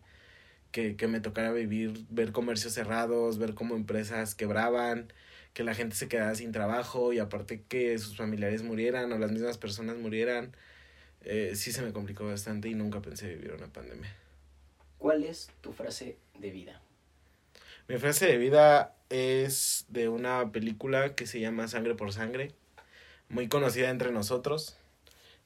que, 0.76 0.94
que 0.94 1.08
me 1.08 1.20
tocara 1.20 1.52
vivir, 1.52 2.04
ver 2.10 2.32
comercios 2.32 2.74
cerrados, 2.74 3.38
ver 3.38 3.54
cómo 3.54 3.76
empresas 3.76 4.34
quebraban, 4.34 5.10
que 5.54 5.64
la 5.64 5.74
gente 5.74 5.96
se 5.96 6.06
quedaba 6.06 6.34
sin 6.34 6.52
trabajo 6.52 7.14
y 7.14 7.18
aparte 7.18 7.62
que 7.66 7.96
sus 7.96 8.14
familiares 8.14 8.62
murieran 8.62 9.10
o 9.10 9.16
las 9.16 9.32
mismas 9.32 9.56
personas 9.56 9.96
murieran. 9.96 10.54
Eh, 11.22 11.52
sí 11.54 11.72
se 11.72 11.80
me 11.80 11.94
complicó 11.94 12.26
bastante 12.26 12.68
y 12.68 12.74
nunca 12.74 13.00
pensé 13.00 13.26
vivir 13.26 13.52
una 13.52 13.68
pandemia. 13.68 14.14
¿Cuál 14.98 15.24
es 15.24 15.48
tu 15.62 15.72
frase 15.72 16.18
de 16.38 16.50
vida? 16.50 16.82
Mi 17.88 17.96
frase 17.96 18.26
de 18.26 18.36
vida 18.36 18.94
es 19.08 19.86
de 19.88 20.10
una 20.10 20.52
película 20.52 21.14
que 21.14 21.26
se 21.26 21.40
llama 21.40 21.68
Sangre 21.68 21.94
por 21.94 22.12
Sangre, 22.12 22.52
muy 23.30 23.48
conocida 23.48 23.88
entre 23.88 24.12
nosotros. 24.12 24.76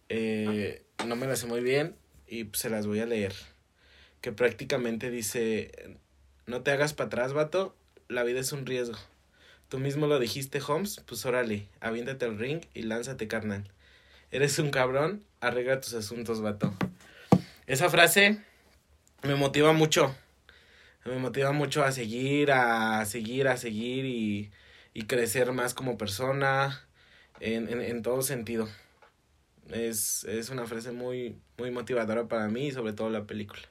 Eh, 0.09 0.83
no 1.07 1.15
me 1.15 1.29
la 1.29 1.37
sé 1.37 1.47
muy 1.47 1.61
bien 1.61 1.95
y 2.27 2.49
se 2.53 2.69
las 2.69 2.89
voy 2.89 2.99
a 2.99 3.07
leer. 3.07 3.33
Que 4.21 4.33
prácticamente 4.33 5.11
dice, 5.11 5.99
no 6.47 6.63
te 6.63 6.71
hagas 6.71 6.93
para 6.93 7.07
atrás, 7.07 7.33
vato, 7.33 7.75
la 8.09 8.23
vida 8.23 8.41
es 8.41 8.53
un 8.53 8.67
riesgo. 8.67 8.99
Tú 9.69 9.79
mismo 9.79 10.07
lo 10.07 10.19
dijiste, 10.19 10.61
Holmes, 10.67 11.03
pues 11.07 11.25
órale, 11.25 11.67
aviéntate 11.81 12.25
al 12.25 12.39
ring 12.39 12.63
y 12.75 12.83
lánzate, 12.83 13.29
carnal. 13.29 13.71
Eres 14.31 14.59
un 14.59 14.71
cabrón, 14.71 15.25
arregla 15.41 15.81
tus 15.81 15.95
asuntos, 15.95 16.41
vato. 16.41 16.75
Esa 17.67 17.89
frase 17.89 18.43
me 19.23 19.37
motiva 19.37 19.73
mucho 19.73 20.15
me 21.05 21.17
motiva 21.17 21.53
mucho 21.53 21.83
a 21.83 21.93
seguir, 21.93 22.53
a 22.53 23.05
seguir, 23.07 23.49
a 23.49 23.57
seguir 23.57 24.05
y, 24.05 24.51
y 24.93 25.05
crecer 25.05 25.53
más 25.53 25.75
como 25.75 25.97
persona 25.97 26.87
en, 27.41 27.69
en, 27.69 28.03
todo 28.03 28.23
sentido. 28.23 28.69
Es, 29.71 30.25
es 30.25 30.51
una 30.51 30.67
frase 30.67 30.93
muy, 30.93 31.37
muy 31.57 31.71
motivadora 31.71 32.29
para 32.29 32.49
mí 32.49 32.67
y 32.67 32.73
sobre 32.73 32.93
todo 32.93 33.09
la 33.09 33.25
película. 33.25 33.63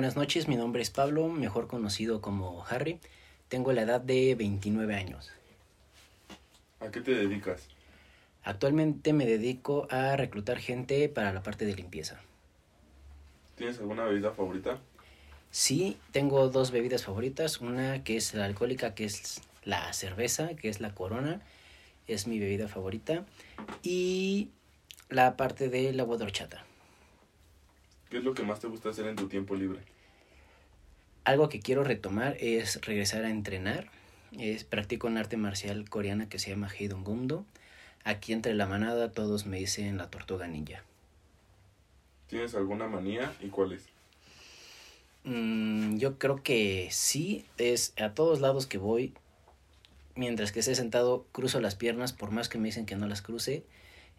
Buenas 0.00 0.16
noches, 0.16 0.48
mi 0.48 0.56
nombre 0.56 0.80
es 0.80 0.88
Pablo, 0.88 1.28
mejor 1.28 1.66
conocido 1.66 2.22
como 2.22 2.64
Harry. 2.66 2.98
Tengo 3.50 3.74
la 3.74 3.82
edad 3.82 4.00
de 4.00 4.34
29 4.34 4.94
años. 4.94 5.30
¿A 6.80 6.90
qué 6.90 7.02
te 7.02 7.14
dedicas? 7.14 7.68
Actualmente 8.42 9.12
me 9.12 9.26
dedico 9.26 9.86
a 9.90 10.16
reclutar 10.16 10.56
gente 10.56 11.10
para 11.10 11.34
la 11.34 11.42
parte 11.42 11.66
de 11.66 11.74
limpieza. 11.74 12.18
¿Tienes 13.56 13.78
alguna 13.78 14.06
bebida 14.06 14.32
favorita? 14.32 14.78
Sí, 15.50 15.98
tengo 16.12 16.48
dos 16.48 16.70
bebidas 16.70 17.04
favoritas, 17.04 17.60
una 17.60 18.02
que 18.02 18.16
es 18.16 18.32
la 18.32 18.46
alcohólica, 18.46 18.94
que 18.94 19.04
es 19.04 19.42
la 19.64 19.92
cerveza, 19.92 20.56
que 20.56 20.70
es 20.70 20.80
la 20.80 20.94
corona, 20.94 21.42
es 22.06 22.26
mi 22.26 22.38
bebida 22.38 22.68
favorita, 22.68 23.26
y 23.82 24.48
la 25.10 25.36
parte 25.36 25.68
del 25.68 26.00
agua 26.00 26.16
de 26.16 26.24
horchata. 26.24 26.64
¿Qué 28.10 28.18
es 28.18 28.24
lo 28.24 28.34
que 28.34 28.42
más 28.42 28.58
te 28.58 28.66
gusta 28.66 28.90
hacer 28.90 29.06
en 29.06 29.14
tu 29.14 29.28
tiempo 29.28 29.54
libre? 29.54 29.78
Algo 31.24 31.48
que 31.48 31.60
quiero 31.60 31.84
retomar 31.84 32.36
es 32.40 32.80
regresar 32.80 33.24
a 33.24 33.30
entrenar. 33.30 33.88
Es, 34.36 34.64
practico 34.64 35.06
un 35.06 35.16
arte 35.16 35.36
marcial 35.36 35.88
coreana 35.88 36.28
que 36.28 36.40
se 36.40 36.50
llama 36.50 36.68
Heidong 36.68 37.04
Gumdo. 37.04 37.44
Aquí 38.02 38.32
entre 38.32 38.54
la 38.54 38.66
manada 38.66 39.12
todos 39.12 39.46
me 39.46 39.58
dicen 39.58 39.96
la 39.96 40.10
tortuga 40.10 40.48
ninja. 40.48 40.82
¿Tienes 42.26 42.54
alguna 42.56 42.88
manía 42.88 43.32
y 43.40 43.48
cuál 43.48 43.72
es? 43.72 43.88
Mm, 45.24 45.98
yo 45.98 46.18
creo 46.18 46.42
que 46.42 46.88
sí, 46.90 47.44
es 47.58 47.92
a 48.00 48.14
todos 48.14 48.40
lados 48.40 48.66
que 48.66 48.78
voy, 48.78 49.14
mientras 50.16 50.50
que 50.50 50.60
esté 50.60 50.74
sentado, 50.74 51.26
cruzo 51.32 51.60
las 51.60 51.76
piernas, 51.76 52.12
por 52.12 52.30
más 52.30 52.48
que 52.48 52.58
me 52.58 52.68
dicen 52.68 52.86
que 52.86 52.96
no 52.96 53.06
las 53.06 53.22
cruce, 53.22 53.64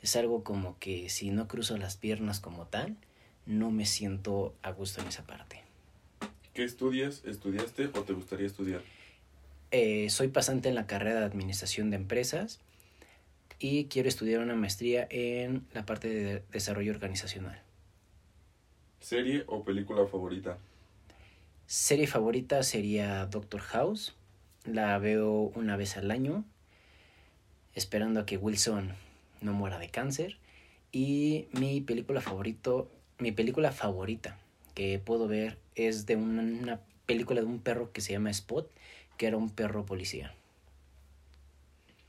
es 0.01 0.15
algo 0.15 0.43
como 0.43 0.77
que 0.79 1.09
si 1.09 1.31
no 1.31 1.47
cruzo 1.47 1.77
las 1.77 1.97
piernas 1.97 2.39
como 2.39 2.67
tal, 2.67 2.95
no 3.45 3.71
me 3.71 3.85
siento 3.85 4.53
a 4.61 4.71
gusto 4.71 5.01
en 5.01 5.07
esa 5.07 5.23
parte. 5.23 5.61
¿Qué 6.53 6.63
estudias, 6.63 7.23
estudiaste 7.25 7.87
o 7.93 8.03
te 8.03 8.13
gustaría 8.13 8.47
estudiar? 8.47 8.81
Eh, 9.71 10.09
soy 10.09 10.27
pasante 10.27 10.69
en 10.69 10.75
la 10.75 10.85
carrera 10.85 11.21
de 11.21 11.25
Administración 11.25 11.89
de 11.89 11.95
Empresas 11.95 12.59
y 13.57 13.85
quiero 13.85 14.09
estudiar 14.09 14.41
una 14.41 14.55
maestría 14.55 15.07
en 15.09 15.65
la 15.73 15.85
parte 15.85 16.09
de 16.09 16.43
desarrollo 16.51 16.91
organizacional. 16.91 17.61
¿Serie 18.99 19.43
o 19.47 19.63
película 19.63 20.05
favorita? 20.07 20.57
Serie 21.67 22.05
favorita 22.05 22.63
sería 22.63 23.25
Doctor 23.27 23.61
House. 23.61 24.13
La 24.65 24.97
veo 24.99 25.51
una 25.55 25.77
vez 25.77 25.95
al 25.95 26.11
año, 26.11 26.43
esperando 27.73 28.19
a 28.19 28.25
que 28.25 28.37
Wilson 28.37 28.93
no 29.41 29.53
muera 29.53 29.79
de 29.79 29.89
cáncer. 29.89 30.37
Y 30.91 31.47
mi 31.53 31.81
película 31.81 32.19
favorito, 32.19 32.91
mi 33.21 33.31
película 33.31 33.71
favorita 33.71 34.37
que 34.73 34.99
puedo 34.99 35.27
ver 35.27 35.57
es 35.75 36.05
de 36.05 36.15
una, 36.15 36.41
una 36.41 36.79
película 37.05 37.41
de 37.41 37.47
un 37.47 37.59
perro 37.59 37.91
que 37.91 38.01
se 38.01 38.13
llama 38.13 38.31
Spot, 38.31 38.69
que 39.17 39.27
era 39.27 39.37
un 39.37 39.49
perro 39.49 39.85
policía. 39.85 40.33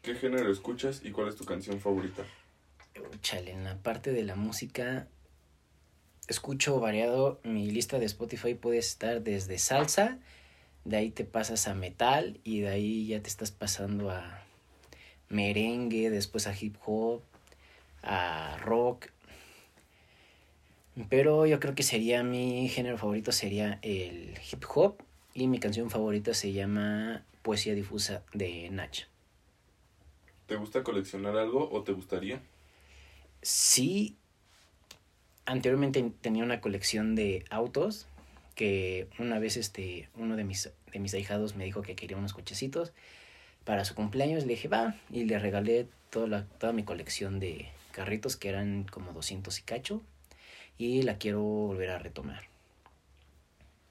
¿Qué 0.01 0.15
género 0.15 0.51
escuchas 0.51 1.03
y 1.05 1.11
cuál 1.11 1.29
es 1.29 1.37
tu 1.37 1.45
canción 1.45 1.81
favorita? 1.81 2.25
Chale, 3.21 3.53
en 3.53 3.65
la 3.65 3.77
parte 3.77 4.13
de 4.13 4.25
la 4.25 4.35
música 4.35 5.07
escucho 6.29 6.81
variado. 6.81 7.41
Mi 7.45 7.71
lista 7.71 7.99
de 7.99 8.07
Spotify 8.07 8.55
puede 8.55 8.79
estar 8.79 9.23
desde 9.23 9.59
salsa, 9.59 10.19
de 10.85 10.97
ahí 10.97 11.11
te 11.11 11.25
pasas 11.25 11.69
a 11.69 11.75
metal 11.75 12.41
y 12.43 12.61
de 12.61 12.69
ahí 12.69 13.07
ya 13.07 13.21
te 13.21 13.29
estás 13.29 13.51
pasando 13.51 14.11
a 14.11 14.43
merengue, 15.29 16.11
después 16.11 16.47
a 16.47 16.55
hip 16.59 16.77
hop, 16.85 17.23
a 18.03 18.57
rock. 18.63 19.07
Pero 21.09 21.47
yo 21.47 21.59
creo 21.59 21.75
que 21.75 21.83
sería 21.83 22.23
mi 22.23 22.69
género 22.69 22.99
favorito 22.99 23.33
sería 23.33 23.79
el 23.83 24.35
hip 24.51 24.65
hop 24.75 24.97
y 25.35 25.49
mi 25.49 25.59
canción 25.59 25.89
favorita 25.89 26.35
se 26.35 26.53
llama 26.53 27.25
Poesía 27.43 27.75
difusa 27.75 28.23
de 28.35 28.69
Nach. 28.71 29.07
¿Te 30.47 30.57
gusta 30.57 30.83
coleccionar 30.83 31.37
algo 31.37 31.71
o 31.71 31.83
te 31.83 31.93
gustaría? 31.93 32.43
Sí, 33.41 34.17
anteriormente 35.47 36.13
tenía 36.21 36.45
una 36.45 36.61
colección 36.61 37.15
de 37.15 37.45
autos 37.49 38.07
que 38.55 39.09
una 39.19 39.39
vez 39.39 39.57
este 39.57 40.11
uno 40.15 40.37
de 40.37 40.45
mis 40.45 40.71
de 40.93 40.99
mis 40.99 41.15
ahijados 41.15 41.57
me 41.57 41.65
dijo 41.65 41.81
que 41.81 41.97
quería 41.97 42.19
unos 42.19 42.35
cochecitos 42.35 42.93
para 43.65 43.87
su 43.87 43.95
cumpleaños 43.95 44.45
le 44.45 44.51
dije 44.51 44.69
va 44.69 44.95
y 45.11 45.25
le 45.25 45.39
regalé 45.39 45.87
toda 46.11 46.27
la 46.27 46.45
toda 46.45 46.75
mi 46.75 46.85
colección 46.85 47.41
de 47.41 47.71
carritos 47.93 48.37
que 48.37 48.51
eran 48.51 48.85
como 48.85 49.13
200 49.15 49.59
y 49.59 49.63
cacho 49.63 50.03
y 50.79 51.03
la 51.03 51.19
quiero 51.19 51.41
volver 51.43 51.91
a 51.91 51.99
retomar 51.99 52.43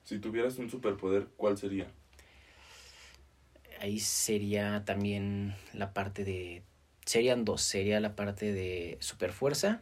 Si 0.03 0.19
tuvieras 0.19 0.57
un 0.57 0.69
superpoder, 0.69 1.27
¿cuál 1.38 1.57
sería? 1.57 1.88
ahí 3.79 4.00
sería 4.00 4.83
también 4.85 5.55
la 5.73 5.91
parte 5.93 6.23
de 6.23 6.63
serían 7.05 7.45
dos 7.45 7.61
sería 7.63 8.00
la 8.00 8.15
parte 8.15 8.53
de 8.53 8.97
superfuerza 9.01 9.81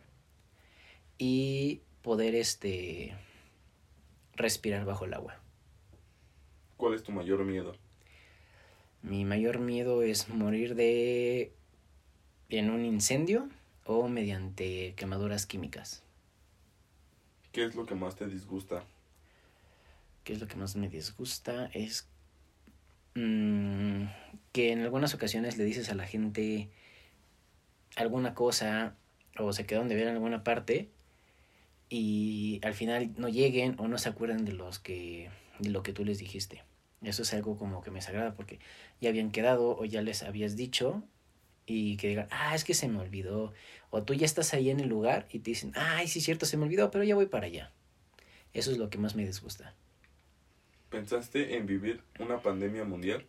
y 1.18 1.82
poder 2.02 2.34
este 2.36 3.14
respirar 4.36 4.86
bajo 4.86 5.06
el 5.06 5.14
agua 5.14 5.40
¿Cuál 6.78 6.94
es 6.94 7.04
tu 7.04 7.12
mayor 7.12 7.44
miedo? 7.44 7.76
mi 9.02 9.26
mayor 9.26 9.60
miedo 9.60 10.02
es 10.02 10.30
morir 10.30 10.76
de 10.76 11.54
en 12.50 12.70
un 12.70 12.86
incendio 12.86 13.50
o 13.86 14.08
mediante 14.08 14.94
quemaduras 14.96 15.46
químicas. 15.46 16.04
¿Qué 17.52 17.66
es 17.66 17.76
lo 17.76 17.86
que 17.86 17.96
más 17.96 18.16
te 18.16 18.28
disgusta? 18.28 18.84
¿Qué 20.24 20.34
es 20.34 20.40
lo 20.40 20.48
que 20.48 20.56
más 20.56 20.76
me 20.76 20.90
disgusta? 20.90 21.70
Es 21.74 22.08
mm, 23.16 24.04
que 24.52 24.72
en 24.72 24.82
algunas 24.82 25.14
ocasiones 25.14 25.58
le 25.58 25.64
dices 25.64 25.90
a 25.90 25.96
la 25.96 26.06
gente 26.06 26.70
alguna 27.96 28.34
cosa 28.34 28.96
o 29.38 29.54
se 29.54 29.66
quedan 29.66 29.88
de 29.88 29.96
ver 29.96 30.08
en 30.08 30.14
alguna 30.14 30.44
parte 30.44 30.90
y 31.90 32.60
al 32.64 32.76
final 32.76 33.12
no 33.18 33.30
lleguen 33.30 33.76
o 33.80 33.88
no 33.88 33.98
se 33.98 34.10
acuerdan 34.10 34.46
de 34.46 34.54
los 34.54 34.80
que 34.80 35.30
de 35.60 35.70
lo 35.72 35.84
que 35.84 35.94
tú 35.94 36.06
les 36.06 36.20
dijiste. 36.20 36.64
Eso 37.02 37.24
es 37.24 37.34
algo 37.34 37.58
como 37.58 37.82
que 37.82 37.92
me 37.92 38.00
desagrada 38.00 38.36
porque 38.36 38.60
ya 39.02 39.10
habían 39.10 39.32
quedado 39.32 39.78
o 39.78 39.86
ya 39.86 40.02
les 40.02 40.24
habías 40.24 40.56
dicho 40.56 41.04
y 41.70 41.98
que 41.98 42.10
digan, 42.10 42.28
ah, 42.32 42.56
es 42.56 42.64
que 42.64 42.74
se 42.74 42.88
me 42.88 43.00
olvidó. 43.00 43.54
O 43.90 44.04
tú 44.04 44.14
ya 44.14 44.26
estás 44.26 44.54
ahí 44.54 44.70
en 44.70 44.80
el 44.80 44.90
lugar 44.90 45.28
y 45.32 45.40
te 45.40 45.52
dicen, 45.52 45.72
ay, 45.76 46.08
sí, 46.08 46.22
cierto, 46.22 46.46
se 46.46 46.58
me 46.58 46.66
olvidó, 46.66 46.92
pero 46.92 47.04
ya 47.04 47.16
voy 47.16 47.28
para 47.28 47.48
allá. 47.48 47.72
Eso 48.54 48.72
es 48.72 48.78
lo 48.78 48.90
que 48.90 48.98
más 48.98 49.16
me 49.16 49.26
disgusta. 49.26 49.74
¿Pensaste 50.90 51.56
en 51.56 51.68
vivir 51.68 52.02
una 52.20 52.42
pandemia 52.42 52.84
mundial? 52.84 53.26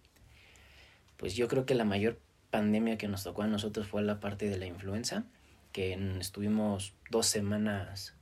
Pues 1.16 1.37
yo 1.37 1.49
creo 1.49 1.66
que 1.66 1.75
la 1.75 1.85
mayor 1.85 2.18
pandemia 2.50 2.97
que 2.97 3.09
nos 3.09 3.25
tocó 3.25 3.42
a 3.42 3.47
nosotros 3.47 3.87
fue 3.87 4.02
la 4.02 4.20
parte 4.20 4.49
de 4.49 4.56
la 4.56 4.66
influenza, 4.66 5.25
que 5.73 5.92
estuvimos 6.18 6.94
dos 7.11 7.26
semanas 7.26 8.14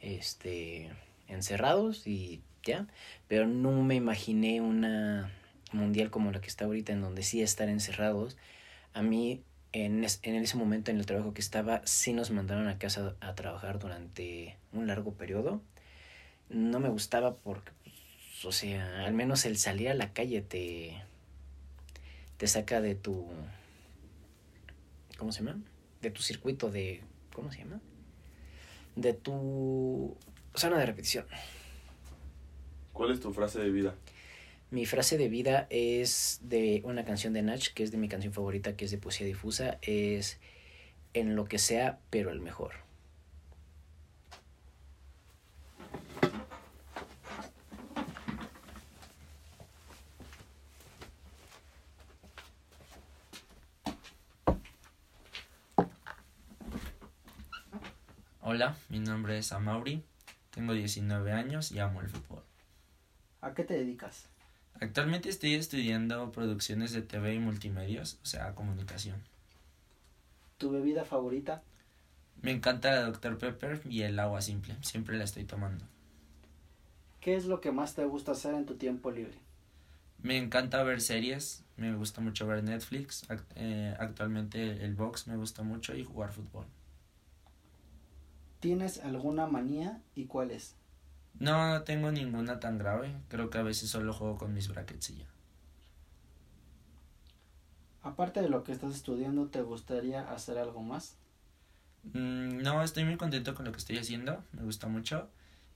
este, 0.00 0.90
encerrados 1.28 2.06
y 2.06 2.42
ya, 2.64 2.86
pero 3.28 3.46
no 3.46 3.82
me 3.82 3.94
imaginé 3.94 4.60
una 4.60 5.32
mundial 5.72 6.10
como 6.10 6.30
la 6.30 6.40
que 6.40 6.48
está 6.48 6.64
ahorita, 6.64 6.92
en 6.92 7.00
donde 7.00 7.22
sí 7.22 7.42
estar 7.42 7.68
encerrados. 7.68 8.36
A 8.96 9.02
mí, 9.02 9.44
en, 9.72 10.06
en 10.22 10.34
ese 10.36 10.56
momento 10.56 10.90
en 10.90 10.96
el 10.96 11.04
trabajo 11.04 11.34
que 11.34 11.42
estaba, 11.42 11.82
sí 11.84 12.14
nos 12.14 12.30
mandaron 12.30 12.66
a 12.66 12.78
casa 12.78 13.14
a 13.20 13.34
trabajar 13.34 13.78
durante 13.78 14.56
un 14.72 14.86
largo 14.86 15.12
periodo. 15.12 15.60
No 16.48 16.80
me 16.80 16.88
gustaba 16.88 17.36
porque, 17.36 17.72
pues, 17.82 18.46
o 18.46 18.52
sea, 18.52 19.04
al 19.04 19.12
menos 19.12 19.44
el 19.44 19.58
salir 19.58 19.90
a 19.90 19.94
la 19.94 20.14
calle 20.14 20.40
te, 20.40 20.96
te 22.38 22.46
saca 22.46 22.80
de 22.80 22.94
tu, 22.94 23.28
¿cómo 25.18 25.30
se 25.30 25.44
llama? 25.44 25.60
De 26.00 26.10
tu 26.10 26.22
circuito 26.22 26.70
de, 26.70 27.02
¿cómo 27.34 27.52
se 27.52 27.58
llama? 27.58 27.82
De 28.94 29.12
tu 29.12 30.16
zona 30.54 30.78
de 30.78 30.86
repetición. 30.86 31.26
¿Cuál 32.94 33.10
es 33.10 33.20
tu 33.20 33.30
frase 33.34 33.60
de 33.60 33.68
vida? 33.68 33.94
Mi 34.68 34.84
frase 34.84 35.16
de 35.16 35.28
vida 35.28 35.68
es 35.70 36.40
de 36.42 36.82
una 36.84 37.04
canción 37.04 37.32
de 37.32 37.40
Nach, 37.40 37.72
que 37.72 37.84
es 37.84 37.92
de 37.92 37.98
mi 37.98 38.08
canción 38.08 38.32
favorita, 38.32 38.76
que 38.76 38.84
es 38.84 38.90
de 38.90 38.98
Poesía 38.98 39.24
Difusa, 39.24 39.78
es 39.80 40.40
en 41.14 41.36
lo 41.36 41.44
que 41.44 41.58
sea, 41.58 42.00
pero 42.10 42.32
el 42.32 42.40
mejor. 42.40 42.72
Hola, 58.40 58.76
mi 58.88 58.98
nombre 58.98 59.38
es 59.38 59.52
Amaury, 59.52 60.02
tengo 60.50 60.72
19 60.72 61.30
años 61.32 61.70
y 61.70 61.78
amo 61.78 62.00
el 62.00 62.08
fútbol. 62.08 62.42
¿A 63.40 63.54
qué 63.54 63.62
te 63.62 63.74
dedicas? 63.74 64.28
Actualmente 64.80 65.28
estoy 65.28 65.54
estudiando 65.54 66.30
producciones 66.32 66.92
de 66.92 67.02
TV 67.02 67.34
y 67.34 67.38
multimedios, 67.38 68.18
o 68.22 68.26
sea, 68.26 68.54
comunicación. 68.54 69.22
¿Tu 70.58 70.70
bebida 70.70 71.04
favorita? 71.04 71.62
Me 72.42 72.50
encanta 72.50 72.92
la 72.92 73.02
Dr. 73.02 73.38
Pepper 73.38 73.80
y 73.88 74.02
el 74.02 74.18
agua 74.18 74.42
simple, 74.42 74.76
siempre 74.82 75.16
la 75.16 75.24
estoy 75.24 75.44
tomando. 75.44 75.84
¿Qué 77.20 77.36
es 77.36 77.46
lo 77.46 77.60
que 77.60 77.72
más 77.72 77.94
te 77.94 78.04
gusta 78.04 78.32
hacer 78.32 78.54
en 78.54 78.66
tu 78.66 78.74
tiempo 78.74 79.10
libre? 79.10 79.38
Me 80.22 80.36
encanta 80.36 80.82
ver 80.82 81.00
series, 81.00 81.64
me 81.76 81.94
gusta 81.94 82.20
mucho 82.20 82.46
ver 82.46 82.62
Netflix, 82.62 83.26
eh, 83.54 83.94
actualmente 83.98 84.84
el 84.84 84.94
box 84.94 85.26
me 85.26 85.36
gusta 85.36 85.62
mucho 85.62 85.94
y 85.94 86.04
jugar 86.04 86.32
fútbol. 86.32 86.66
¿Tienes 88.60 88.98
alguna 88.98 89.46
manía 89.46 90.00
y 90.14 90.26
cuál 90.26 90.50
es? 90.50 90.74
No, 91.38 91.70
no 91.70 91.82
tengo 91.82 92.10
ninguna 92.10 92.60
tan 92.60 92.78
grave. 92.78 93.14
Creo 93.28 93.50
que 93.50 93.58
a 93.58 93.62
veces 93.62 93.90
solo 93.90 94.12
juego 94.12 94.38
con 94.38 94.54
mis 94.54 94.68
brackets 94.68 95.10
y 95.10 95.16
ya. 95.18 95.26
Aparte 98.02 98.40
de 98.40 98.48
lo 98.48 98.62
que 98.64 98.72
estás 98.72 98.94
estudiando, 98.94 99.48
¿te 99.48 99.62
gustaría 99.62 100.30
hacer 100.30 100.58
algo 100.58 100.82
más? 100.82 101.16
Mm, 102.04 102.62
no, 102.62 102.82
estoy 102.82 103.04
muy 103.04 103.16
contento 103.16 103.54
con 103.54 103.64
lo 103.64 103.72
que 103.72 103.78
estoy 103.78 103.98
haciendo. 103.98 104.44
Me 104.52 104.62
gusta 104.62 104.86
mucho. 104.86 105.28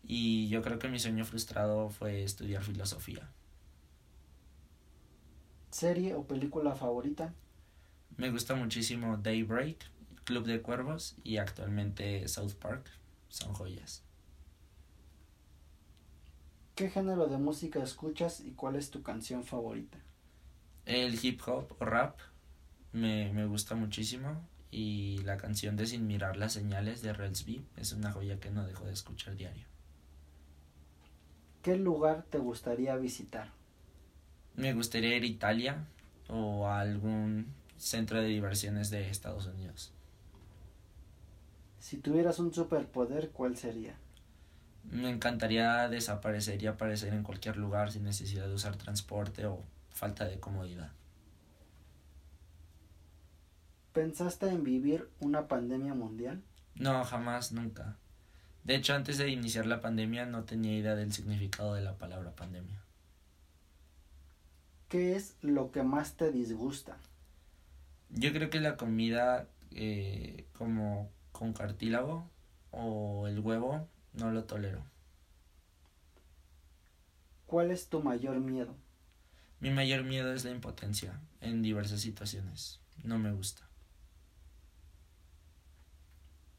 Y 0.05 0.49
yo 0.49 0.62
creo 0.62 0.79
que 0.79 0.88
mi 0.88 0.99
sueño 0.99 1.25
frustrado 1.25 1.90
fue 1.90 2.23
estudiar 2.23 2.62
filosofía. 2.62 3.29
¿Serie 5.70 6.14
o 6.14 6.27
película 6.27 6.75
favorita? 6.75 7.33
Me 8.16 8.31
gusta 8.31 8.55
muchísimo 8.55 9.16
Daybreak, 9.16 9.79
Club 10.25 10.46
de 10.46 10.62
Cuervos 10.62 11.16
y 11.23 11.37
actualmente 11.38 12.27
South 12.29 12.55
Park. 12.55 12.90
Son 13.29 13.53
joyas. 13.55 14.03
¿Qué 16.81 16.88
género 16.88 17.27
de 17.27 17.37
música 17.37 17.83
escuchas 17.83 18.40
y 18.40 18.53
cuál 18.53 18.75
es 18.75 18.88
tu 18.90 19.03
canción 19.03 19.45
favorita? 19.45 19.99
El 20.87 21.23
hip 21.23 21.43
hop 21.47 21.75
o 21.79 21.85
rap 21.85 22.19
me, 22.95 23.31
me 23.35 23.45
gusta 23.45 23.75
muchísimo 23.75 24.49
y 24.71 25.19
la 25.19 25.37
canción 25.37 25.77
de 25.77 25.87
Sin 25.87 26.07
mirar 26.07 26.38
las 26.38 26.55
señales 26.55 27.03
de 27.03 27.12
Rels 27.12 27.45
B 27.45 27.61
es 27.77 27.93
una 27.93 28.12
joya 28.12 28.40
que 28.40 28.51
no 28.51 28.64
dejo 28.64 28.87
de 28.87 28.95
escuchar 28.95 29.37
diario. 29.37 29.66
¿Qué 31.61 31.77
lugar 31.77 32.25
te 32.31 32.38
gustaría 32.38 32.97
visitar? 32.97 33.53
Me 34.57 34.73
gustaría 34.73 35.14
ir 35.14 35.25
a 35.25 35.27
Italia 35.27 35.85
o 36.31 36.66
a 36.66 36.81
algún 36.81 37.49
centro 37.77 38.23
de 38.23 38.29
diversiones 38.29 38.88
de 38.88 39.11
Estados 39.11 39.45
Unidos. 39.45 39.93
Si 41.79 41.99
tuvieras 41.99 42.38
un 42.38 42.55
superpoder, 42.55 43.33
¿cuál 43.33 43.59
sería? 43.59 43.97
Me 44.85 45.11
encantaría 45.11 45.88
desaparecer 45.88 46.62
y 46.62 46.66
aparecer 46.66 47.12
en 47.14 47.23
cualquier 47.23 47.57
lugar 47.57 47.93
sin 47.93 48.05
necesidad 48.05 48.47
de 48.47 48.55
usar 48.55 48.77
transporte 48.77 49.47
o 49.47 49.62
falta 49.90 50.25
de 50.25 50.40
comodidad. 50.40 50.93
¿Pensaste 53.93 54.49
en 54.49 54.62
vivir 54.64 55.09
una 55.21 55.49
pandemia 55.49 55.95
mundial? 55.95 56.43
No, 56.75 57.05
jamás, 57.05 57.53
nunca. 57.53 57.97
De 58.64 58.77
hecho, 58.77 58.95
antes 58.95 59.19
de 59.19 59.29
iniciar 59.29 59.66
la 59.66 59.81
pandemia 59.81 60.27
no 60.27 60.45
tenía 60.45 60.77
idea 60.77 60.95
del 60.95 61.12
significado 61.12 61.75
de 61.75 61.83
la 61.83 61.97
palabra 61.97 62.35
pandemia. 62.35 62.81
¿Qué 64.88 65.16
es 65.16 65.37
lo 65.40 65.71
que 65.71 65.83
más 65.83 66.14
te 66.14 66.31
disgusta? 66.31 66.97
Yo 68.11 68.33
creo 68.33 68.51
que 68.51 68.61
la 68.61 68.77
comida 68.77 69.47
eh, 69.71 70.47
como 70.53 71.11
con 71.33 71.53
cartílago 71.53 72.29
o 72.73 73.29
el 73.29 73.38
huevo 73.38 73.88
no 74.12 74.31
lo 74.31 74.44
tolero. 74.44 74.85
¿Cuál 77.46 77.70
es 77.70 77.88
tu 77.88 78.03
mayor 78.03 78.38
miedo? 78.40 78.77
Mi 79.59 79.70
mayor 79.70 80.05
miedo 80.05 80.33
es 80.33 80.44
la 80.44 80.53
impotencia 80.53 81.20
en 81.40 81.62
diversas 81.62 82.01
situaciones. 82.01 82.81
No 83.03 83.18
me 83.18 83.33
gusta. 83.33 83.68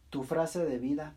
¿Tu 0.09 0.23
frase 0.23 0.65
de 0.65 0.77
vida? 0.77 1.15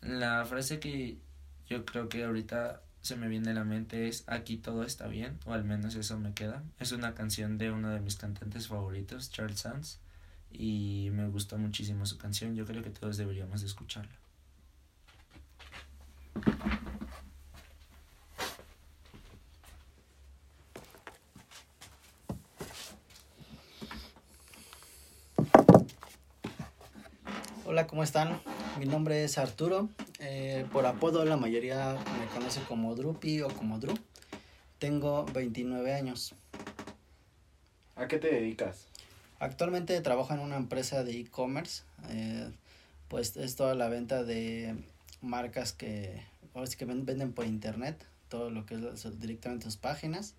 La 0.00 0.44
frase 0.44 0.78
que 0.78 1.18
yo 1.66 1.84
creo 1.84 2.08
que 2.08 2.24
ahorita 2.24 2.82
se 3.00 3.16
me 3.16 3.28
viene 3.28 3.50
a 3.50 3.54
la 3.54 3.64
mente 3.64 4.08
es 4.08 4.24
Aquí 4.28 4.56
todo 4.56 4.84
está 4.84 5.08
bien, 5.08 5.38
o 5.44 5.52
al 5.52 5.64
menos 5.64 5.94
eso 5.94 6.18
me 6.18 6.32
queda. 6.32 6.62
Es 6.78 6.92
una 6.92 7.14
canción 7.14 7.58
de 7.58 7.70
uno 7.70 7.90
de 7.90 8.00
mis 8.00 8.16
cantantes 8.16 8.68
favoritos, 8.68 9.30
Charles 9.30 9.60
Sands, 9.60 10.00
y 10.50 11.08
me 11.12 11.28
gusta 11.28 11.56
muchísimo 11.56 12.06
su 12.06 12.16
canción. 12.16 12.54
Yo 12.54 12.64
creo 12.64 12.82
que 12.82 12.90
todos 12.90 13.16
deberíamos 13.16 13.62
escucharla. 13.62 14.23
Hola, 27.66 27.86
¿cómo 27.88 28.04
están? 28.04 28.40
Mi 28.78 28.86
nombre 28.86 29.24
es 29.24 29.36
Arturo. 29.36 29.88
Eh, 30.20 30.64
por 30.72 30.86
apodo 30.86 31.24
la 31.24 31.36
mayoría 31.36 31.96
me 32.20 32.26
conoce 32.32 32.60
como 32.68 32.94
Drupi 32.94 33.40
o 33.40 33.48
como 33.48 33.78
Dru. 33.78 33.94
Tengo 34.78 35.24
29 35.26 35.92
años. 35.92 36.34
¿A 37.96 38.06
qué 38.06 38.18
te 38.18 38.28
dedicas? 38.28 38.86
Actualmente 39.40 40.00
trabajo 40.02 40.34
en 40.34 40.40
una 40.40 40.56
empresa 40.56 41.02
de 41.02 41.18
e-commerce. 41.18 41.82
Eh, 42.10 42.48
pues 43.08 43.36
es 43.36 43.56
toda 43.56 43.74
la 43.74 43.88
venta 43.88 44.22
de 44.22 44.76
marcas 45.24 45.72
que, 45.72 46.22
ahora 46.54 46.66
sí 46.66 46.76
que 46.76 46.84
venden 46.84 47.32
por 47.32 47.46
internet, 47.46 48.06
todo 48.28 48.50
lo 48.50 48.66
que 48.66 48.74
es 48.74 49.20
directamente 49.20 49.64
sus 49.64 49.76
páginas. 49.76 50.34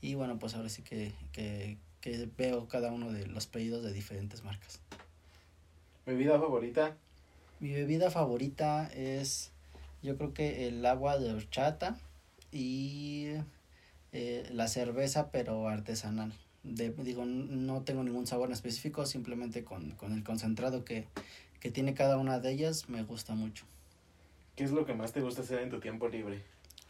Y 0.00 0.14
bueno, 0.14 0.38
pues 0.38 0.54
ahora 0.54 0.68
sí 0.68 0.82
que, 0.82 1.12
que, 1.32 1.76
que 2.00 2.28
veo 2.36 2.68
cada 2.68 2.92
uno 2.92 3.12
de 3.12 3.26
los 3.26 3.46
pedidos 3.46 3.82
de 3.82 3.92
diferentes 3.92 4.44
marcas. 4.44 4.80
¿Bebida 6.06 6.38
favorita? 6.38 6.96
Mi 7.60 7.72
bebida 7.72 8.10
favorita 8.10 8.88
es, 8.94 9.50
yo 10.02 10.16
creo 10.16 10.32
que 10.32 10.68
el 10.68 10.86
agua 10.86 11.18
de 11.18 11.32
horchata 11.32 11.98
y 12.52 13.32
eh, 14.12 14.48
la 14.52 14.68
cerveza, 14.68 15.30
pero 15.30 15.68
artesanal. 15.68 16.32
De, 16.62 16.90
digo, 16.90 17.24
no 17.24 17.82
tengo 17.82 18.04
ningún 18.04 18.26
sabor 18.26 18.48
en 18.48 18.52
específico, 18.52 19.06
simplemente 19.06 19.64
con, 19.64 19.90
con 19.92 20.12
el 20.12 20.22
concentrado 20.22 20.84
que, 20.84 21.06
que 21.60 21.70
tiene 21.70 21.94
cada 21.94 22.16
una 22.16 22.40
de 22.40 22.52
ellas 22.52 22.88
me 22.88 23.02
gusta 23.02 23.34
mucho. 23.34 23.64
¿Qué 24.58 24.64
es 24.64 24.72
lo 24.72 24.84
que 24.84 24.92
más 24.92 25.12
te 25.12 25.20
gusta 25.20 25.42
hacer 25.42 25.60
en 25.60 25.70
tu 25.70 25.78
tiempo 25.78 26.08
libre? 26.08 26.42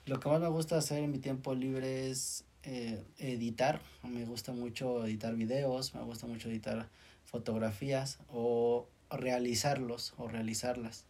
Lo 0.07 0.19
que 0.21 0.31
más 0.31 0.41
me 0.41 0.49
gusta 0.49 0.79
hacer 0.79 1.05
en 1.05 1.11
mi 1.11 1.19
tiempo 1.19 1.55
libre 1.55 2.09
es 2.09 2.47
eh, 2.63 3.05
editar. 3.19 3.83
Me 4.03 4.25
gusta 4.25 4.53
mucho 4.53 5.05
editar 5.05 5.35
videos, 5.35 5.95
me 5.95 6.01
gusta 6.01 6.27
mucho 6.27 6.49
editar 6.49 6.89
fotografías 7.27 8.21
o 8.33 8.87
realizarlos 9.11 10.15
o 10.17 10.29
realizarlas. 10.29 11.05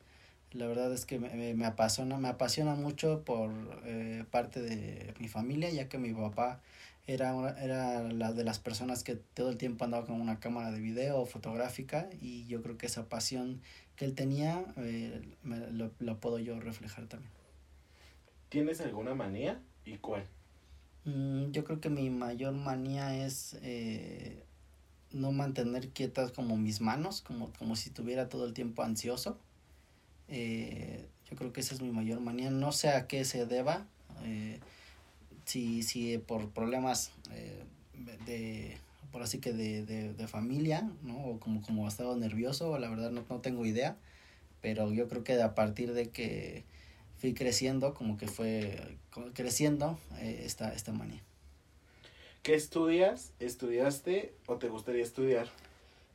La 0.50 0.66
verdad 0.66 0.92
es 0.92 1.06
que 1.06 1.20
me, 1.20 1.64
apasiona, 1.64 2.16
me 2.16 2.26
apasiona 2.26 2.74
mucho 2.74 3.22
por 3.22 3.52
eh, 3.84 4.24
parte 4.28 4.60
de 4.60 5.14
mi 5.20 5.28
familia, 5.28 5.70
ya 5.70 5.88
que 5.88 5.98
mi 5.98 6.12
papá 6.12 6.60
era, 7.06 7.56
era 7.62 8.02
la 8.02 8.32
de 8.32 8.42
las 8.42 8.58
personas 8.58 9.04
que 9.04 9.14
todo 9.14 9.50
el 9.50 9.58
tiempo 9.58 9.84
andaba 9.84 10.06
con 10.06 10.20
una 10.20 10.40
cámara 10.40 10.72
de 10.72 10.80
video 10.80 11.24
fotográfica 11.24 12.10
y 12.20 12.46
yo 12.48 12.62
creo 12.62 12.76
que 12.76 12.86
esa 12.86 13.08
pasión 13.08 13.62
que 13.98 14.04
él 14.04 14.14
tenía 14.14 14.64
eh, 14.76 15.20
me, 15.42 15.58
lo, 15.72 15.90
lo 15.98 16.20
puedo 16.20 16.38
yo 16.38 16.58
reflejar 16.60 17.06
también. 17.06 17.32
¿Tienes 18.48 18.80
alguna 18.80 19.14
manía 19.14 19.60
y 19.84 19.98
cuál? 19.98 20.24
Mm, 21.04 21.50
yo 21.50 21.64
creo 21.64 21.80
que 21.80 21.90
mi 21.90 22.08
mayor 22.08 22.54
manía 22.54 23.26
es 23.26 23.58
eh, 23.62 24.44
no 25.10 25.32
mantener 25.32 25.88
quietas 25.88 26.30
como 26.30 26.56
mis 26.56 26.80
manos, 26.80 27.22
como, 27.22 27.52
como 27.58 27.74
si 27.74 27.88
estuviera 27.88 28.28
todo 28.28 28.46
el 28.46 28.54
tiempo 28.54 28.82
ansioso. 28.82 29.36
Eh, 30.28 31.04
yo 31.28 31.36
creo 31.36 31.52
que 31.52 31.60
esa 31.60 31.74
es 31.74 31.82
mi 31.82 31.90
mayor 31.90 32.20
manía. 32.20 32.50
No 32.50 32.70
sé 32.70 32.90
a 32.90 33.08
qué 33.08 33.24
se 33.24 33.46
deba. 33.46 33.84
Eh, 34.22 34.60
si, 35.44 35.82
si 35.82 36.18
por 36.18 36.50
problemas 36.50 37.10
de, 38.26 38.78
por 39.12 39.22
así 39.22 39.38
que 39.38 39.52
de, 39.52 39.84
de, 39.84 40.12
de, 40.12 40.26
familia, 40.28 40.90
¿no? 41.02 41.18
O 41.24 41.40
como, 41.40 41.62
como 41.62 41.88
estado 41.88 42.16
nervioso, 42.16 42.78
la 42.78 42.88
verdad 42.90 43.10
no, 43.10 43.24
no 43.28 43.40
tengo 43.40 43.64
idea. 43.66 43.96
Pero 44.60 44.92
yo 44.92 45.08
creo 45.08 45.24
que 45.24 45.40
a 45.40 45.54
partir 45.54 45.92
de 45.92 46.10
que 46.10 46.64
fui 47.18 47.34
creciendo, 47.34 47.94
como 47.94 48.16
que 48.16 48.26
fue 48.26 48.96
creciendo 49.34 49.98
eh, 50.18 50.42
esta, 50.44 50.72
esta 50.72 50.92
manía. 50.92 51.22
¿Qué 52.42 52.54
estudias? 52.54 53.32
¿Estudiaste 53.40 54.32
o 54.46 54.56
te 54.56 54.68
gustaría 54.68 55.02
estudiar? 55.02 55.48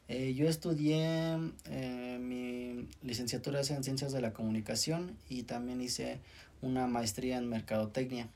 Eh, 0.08 0.34
yo 0.34 0.48
estudié 0.48 1.38
eh, 1.70 2.18
mi 2.20 2.88
licenciatura 3.04 3.62
en 3.62 3.84
Ciencias 3.84 4.12
de 4.12 4.22
la 4.22 4.34
Comunicación 4.34 5.18
y 5.30 5.44
también 5.44 5.82
hice 5.82 6.20
una 6.62 6.88
maestría 6.88 7.38
en 7.38 7.48
Mercadotecnia. 7.48 8.30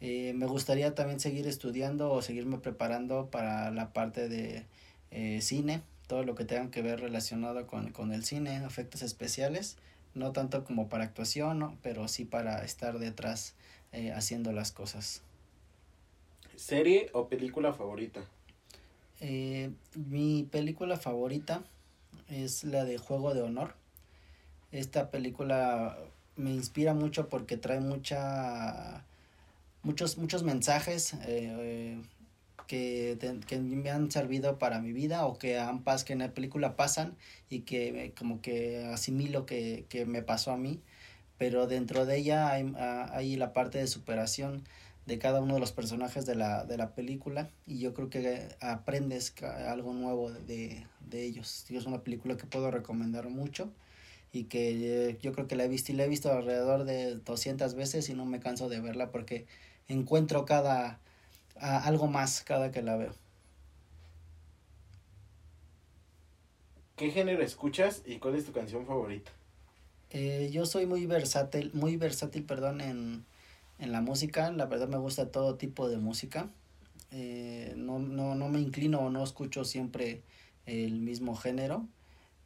Eh, 0.00 0.32
me 0.34 0.46
gustaría 0.46 0.94
también 0.94 1.20
seguir 1.20 1.46
estudiando 1.46 2.10
o 2.10 2.22
seguirme 2.22 2.58
preparando 2.58 3.30
para 3.30 3.70
la 3.70 3.92
parte 3.92 4.28
de 4.28 4.64
eh, 5.10 5.40
cine, 5.42 5.82
todo 6.06 6.24
lo 6.24 6.34
que 6.34 6.44
tenga 6.44 6.70
que 6.70 6.82
ver 6.82 7.00
relacionado 7.00 7.66
con, 7.66 7.92
con 7.92 8.12
el 8.12 8.24
cine, 8.24 8.64
efectos 8.64 9.02
especiales, 9.02 9.76
no 10.14 10.32
tanto 10.32 10.64
como 10.64 10.88
para 10.88 11.04
actuación, 11.04 11.58
¿no? 11.58 11.76
pero 11.82 12.08
sí 12.08 12.24
para 12.24 12.64
estar 12.64 12.98
detrás 12.98 13.54
eh, 13.92 14.12
haciendo 14.12 14.52
las 14.52 14.72
cosas. 14.72 15.22
¿Serie 16.56 17.10
o 17.12 17.28
película 17.28 17.72
favorita? 17.72 18.20
Eh, 19.20 19.70
mi 19.94 20.44
película 20.50 20.96
favorita 20.96 21.62
es 22.28 22.64
la 22.64 22.84
de 22.84 22.98
Juego 22.98 23.34
de 23.34 23.42
Honor. 23.42 23.74
Esta 24.72 25.10
película 25.10 25.98
me 26.36 26.52
inspira 26.52 26.94
mucho 26.94 27.28
porque 27.28 27.56
trae 27.56 27.80
mucha 27.80 29.04
muchos 29.82 30.18
muchos 30.18 30.42
mensajes 30.42 31.14
eh, 31.26 32.00
que, 32.66 33.16
te, 33.18 33.40
que 33.40 33.58
me 33.58 33.90
han 33.90 34.10
servido 34.10 34.58
para 34.58 34.80
mi 34.80 34.92
vida 34.92 35.26
o 35.26 35.38
que 35.38 35.58
han 35.58 35.82
que 35.82 36.12
en 36.12 36.20
la 36.20 36.32
película 36.32 36.76
pasan 36.76 37.16
y 37.48 37.60
que 37.60 38.12
como 38.18 38.40
que 38.40 38.84
asimilo 38.86 39.46
que, 39.46 39.86
que 39.88 40.06
me 40.06 40.22
pasó 40.22 40.52
a 40.52 40.56
mí 40.56 40.80
pero 41.40 41.66
dentro 41.66 42.04
de 42.04 42.18
ella 42.18 42.50
hay, 42.50 42.70
hay 42.76 43.36
la 43.36 43.54
parte 43.54 43.78
de 43.78 43.86
superación 43.86 44.62
de 45.06 45.18
cada 45.18 45.40
uno 45.40 45.54
de 45.54 45.60
los 45.60 45.72
personajes 45.72 46.26
de 46.26 46.34
la, 46.34 46.64
de 46.64 46.76
la 46.76 46.94
película 46.94 47.48
y 47.66 47.78
yo 47.78 47.94
creo 47.94 48.10
que 48.10 48.46
aprendes 48.60 49.34
algo 49.42 49.94
nuevo 49.94 50.30
de, 50.30 50.86
de 51.08 51.24
ellos. 51.24 51.64
Es 51.70 51.86
una 51.86 52.02
película 52.02 52.36
que 52.36 52.44
puedo 52.44 52.70
recomendar 52.70 53.30
mucho 53.30 53.72
y 54.32 54.44
que 54.44 55.18
yo 55.22 55.32
creo 55.32 55.48
que 55.48 55.56
la 55.56 55.64
he 55.64 55.68
visto 55.68 55.92
y 55.92 55.96
la 55.96 56.04
he 56.04 56.08
visto 56.08 56.30
alrededor 56.30 56.84
de 56.84 57.16
200 57.16 57.74
veces 57.74 58.08
y 58.10 58.14
no 58.14 58.26
me 58.26 58.38
canso 58.38 58.68
de 58.68 58.80
verla 58.80 59.10
porque 59.10 59.46
encuentro 59.92 60.44
cada 60.44 61.00
a, 61.60 61.84
algo 61.84 62.06
más 62.06 62.42
cada 62.42 62.70
que 62.70 62.82
la 62.82 62.96
veo. 62.96 63.14
¿Qué 66.96 67.10
género 67.10 67.42
escuchas 67.42 68.02
y 68.04 68.18
cuál 68.18 68.34
es 68.34 68.44
tu 68.44 68.52
canción 68.52 68.86
favorita? 68.86 69.30
Eh, 70.10 70.50
yo 70.52 70.66
soy 70.66 70.86
muy 70.86 71.06
versátil, 71.06 71.70
muy 71.72 71.96
versátil, 71.96 72.44
perdón, 72.44 72.80
en, 72.80 73.24
en 73.78 73.92
la 73.92 74.00
música. 74.00 74.50
La 74.50 74.66
verdad 74.66 74.88
me 74.88 74.98
gusta 74.98 75.30
todo 75.30 75.56
tipo 75.56 75.88
de 75.88 75.96
música. 75.96 76.50
Eh, 77.10 77.72
no, 77.76 77.98
no, 77.98 78.34
no 78.34 78.48
me 78.48 78.60
inclino 78.60 79.00
o 79.00 79.10
no 79.10 79.24
escucho 79.24 79.64
siempre 79.64 80.20
el 80.66 81.00
mismo 81.00 81.36
género. 81.36 81.86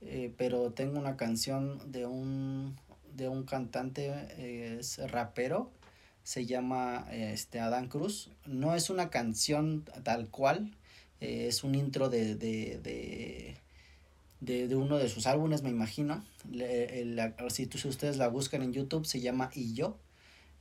Eh, 0.02 0.32
pero 0.36 0.70
tengo 0.70 0.98
una 0.98 1.16
canción 1.16 1.90
de 1.90 2.06
un, 2.06 2.76
de 3.14 3.28
un 3.28 3.44
cantante, 3.44 4.78
es 4.78 4.98
rapero, 5.10 5.70
se 6.24 6.46
llama 6.46 7.06
este 7.12 7.60
Adán 7.60 7.88
Cruz. 7.88 8.30
No 8.46 8.74
es 8.74 8.90
una 8.90 9.10
canción 9.10 9.84
tal 10.02 10.28
cual, 10.28 10.74
eh, 11.20 11.46
es 11.48 11.64
un 11.64 11.74
intro 11.74 12.08
de, 12.08 12.34
de, 12.34 12.80
de, 14.40 14.68
de, 14.68 14.76
uno 14.76 14.98
de 14.98 15.08
sus 15.08 15.26
álbumes, 15.26 15.62
me 15.62 15.70
imagino. 15.70 16.24
Le, 16.50 17.14
si, 17.50 17.66
si 17.66 17.88
ustedes 17.88 18.16
la 18.16 18.28
buscan 18.28 18.62
en 18.62 18.72
YouTube, 18.72 19.06
se 19.06 19.20
llama 19.20 19.50
Y 19.54 19.74
yo. 19.74 19.98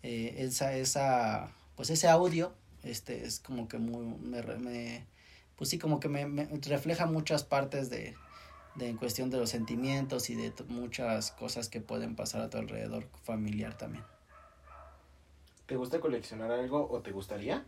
Eh, 0.04 0.36
esa, 0.40 0.76
esa, 0.76 1.52
pues 1.76 1.90
ese 1.90 2.08
audio, 2.08 2.54
este, 2.84 3.26
es 3.26 3.40
como 3.40 3.68
que 3.68 3.78
muy, 3.78 4.06
me, 4.20 4.42
me 4.58 5.06
pues 5.56 5.70
sí, 5.70 5.80
como 5.80 6.00
que 6.00 6.10
me, 6.10 6.26
me 6.26 6.46
refleja 6.46 7.06
muchas 7.06 7.44
partes 7.44 7.90
de, 7.90 8.16
de 8.76 8.90
en 8.90 8.98
cuestión 8.98 9.30
de 9.30 9.38
los 9.38 9.50
sentimientos 9.50 10.30
y 10.30 10.36
de 10.36 10.52
muchas 10.68 11.32
cosas 11.32 11.70
que 11.70 11.80
pueden 11.82 12.16
pasar 12.16 12.42
a 12.42 12.50
tu 12.50 12.58
alrededor 12.58 13.08
familiar 13.24 13.78
también. 13.78 14.04
¿Te 15.74 15.78
gusta 15.78 16.00
coleccionar 16.00 16.52
algo 16.52 16.88
o 16.92 17.00
te 17.00 17.10
gustaría? 17.10 17.66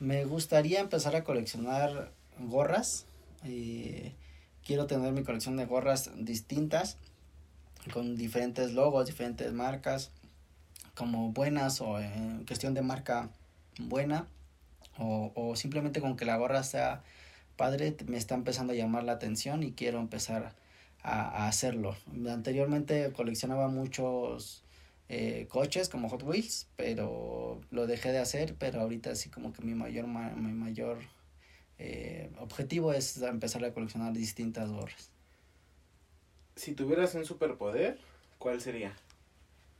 Me 0.00 0.24
gustaría 0.24 0.80
empezar 0.80 1.14
a 1.14 1.22
coleccionar 1.22 2.10
gorras. 2.40 3.06
Eh, 3.44 4.14
quiero 4.66 4.88
tener 4.88 5.12
mi 5.12 5.22
colección 5.22 5.56
de 5.56 5.64
gorras 5.64 6.10
distintas, 6.16 6.98
con 7.92 8.16
diferentes 8.16 8.72
logos, 8.72 9.06
diferentes 9.06 9.52
marcas, 9.52 10.10
como 10.96 11.30
buenas 11.30 11.80
o 11.80 12.00
en 12.00 12.44
cuestión 12.46 12.74
de 12.74 12.82
marca 12.82 13.30
buena, 13.78 14.26
o, 14.98 15.54
simplemente 15.54 16.00
con 16.00 16.16
que 16.16 16.24
la 16.24 16.36
gorra 16.36 16.64
sea 16.64 17.04
padre 17.56 17.96
me 18.08 18.16
está 18.16 18.34
empezando 18.34 18.72
a 18.72 18.76
llamar 18.76 19.04
la 19.04 19.12
atención 19.12 19.62
y 19.62 19.70
quiero 19.70 20.00
empezar 20.00 20.56
a 21.04 21.46
hacerlo. 21.46 21.94
Anteriormente 22.28 23.12
coleccionaba 23.12 23.68
muchos 23.68 24.63
eh, 25.08 25.46
coches 25.48 25.88
como 25.88 26.08
Hot 26.08 26.22
Wheels, 26.22 26.68
pero 26.76 27.60
lo 27.70 27.86
dejé 27.86 28.12
de 28.12 28.18
hacer, 28.18 28.54
pero 28.58 28.80
ahorita 28.80 29.14
sí 29.14 29.30
como 29.30 29.52
que 29.52 29.62
mi 29.62 29.74
mayor, 29.74 30.06
mi 30.06 30.52
mayor 30.52 30.98
eh, 31.78 32.30
objetivo 32.38 32.92
es 32.92 33.20
empezar 33.22 33.64
a 33.64 33.72
coleccionar 33.72 34.12
distintas 34.12 34.70
gorras. 34.70 35.10
Si 36.56 36.72
tuvieras 36.72 37.14
un 37.14 37.24
superpoder, 37.24 37.98
¿cuál 38.38 38.60
sería? 38.60 38.94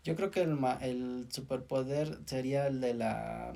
Yo 0.02 0.16
creo 0.16 0.30
que 0.30 0.42
el, 0.42 0.58
el 0.82 1.28
superpoder 1.30 2.18
sería 2.26 2.66
el 2.66 2.80
de 2.80 2.94
la 2.94 3.52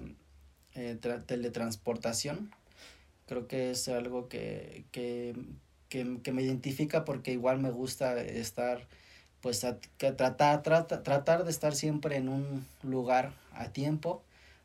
eh, 0.75 0.97
teletransportación 1.27 2.51
creo 3.29 3.47
que 3.47 3.71
es 3.71 3.87
algo 3.89 4.29
que, 4.29 4.85
que, 4.91 5.37
que, 5.89 6.21
que, 6.23 6.33
me 6.33 6.43
identifica 6.43 7.05
porque 7.05 7.33
igual 7.33 7.61
me 7.61 7.71
gusta 7.71 8.21
estar, 8.21 8.89
pues 9.41 9.65
a, 9.65 9.79
que 9.99 10.13
tratar, 10.13 10.63
trata, 10.63 11.03
tratar 11.03 11.45
de 11.45 11.51
estar 11.51 11.75
siempre 11.75 12.17
en 12.17 12.29
un 12.29 12.67
lugar 12.83 13.33
a 13.53 13.69
tiempo 13.71 14.23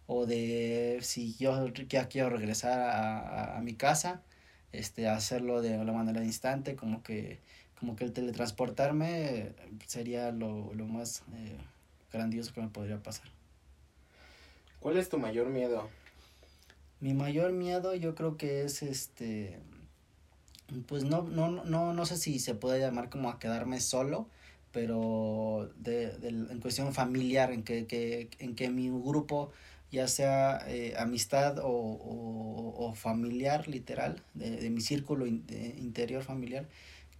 o 0.08 0.26
de 0.26 1.00
si 1.02 1.36
yo 1.36 1.68
ya 1.88 2.08
quiero 2.08 2.30
regresar 2.30 2.80
a, 2.80 3.20
a, 3.20 3.58
a 3.58 3.62
mi 3.62 3.74
casa, 3.74 4.22
este, 4.72 5.08
hacerlo 5.08 5.62
de 5.62 5.84
la 5.84 5.94
manera 5.94 6.24
instante, 6.24 6.76
como 6.76 7.04
que, 7.04 7.40
como 7.80 7.96
que 7.96 8.04
el 8.04 8.14
teletransportarme 8.14 9.54
sería 9.88 10.32
lo, 10.32 10.74
lo 10.74 10.86
más 10.86 11.24
eh, 11.34 11.58
grandioso 12.12 12.54
que 12.54 12.62
me 12.62 12.70
podría 12.70 13.02
pasar. 13.02 13.28
¿Cuál 14.80 14.98
es 14.98 15.08
tu 15.10 15.18
mayor 15.18 15.50
miedo? 15.50 15.90
Mi 17.00 17.14
mayor 17.14 17.54
miedo 17.54 17.96
yo 17.96 18.16
creo 18.16 18.38
que 18.38 18.64
es 18.64 18.84
este 18.84 19.60
pues 20.88 21.04
no, 21.04 21.22
no, 21.24 21.50
no, 21.50 21.94
no 21.94 22.06
sé 22.06 22.18
si 22.18 22.40
se 22.40 22.56
puede 22.56 22.80
llamar 22.80 23.10
como 23.10 23.30
a 23.30 23.38
quedarme 23.38 23.80
solo, 23.80 24.28
pero 24.74 25.72
de, 25.78 26.18
de, 26.18 26.30
en 26.30 26.60
cuestión 26.60 26.94
familiar, 26.94 27.54
en 27.54 27.64
que, 27.64 27.86
que, 27.86 28.30
en 28.40 28.56
que 28.56 28.70
mi 28.70 28.90
grupo, 28.90 29.52
ya 29.92 30.08
sea 30.10 30.60
eh, 30.68 30.96
amistad 30.98 31.60
o, 31.60 31.70
o, 31.70 32.86
o, 32.86 32.96
familiar, 32.96 33.68
literal, 33.70 34.22
de, 34.34 34.58
de 34.58 34.70
mi 34.72 34.82
círculo 34.82 35.28
interior 35.28 36.24
familiar, 36.24 36.68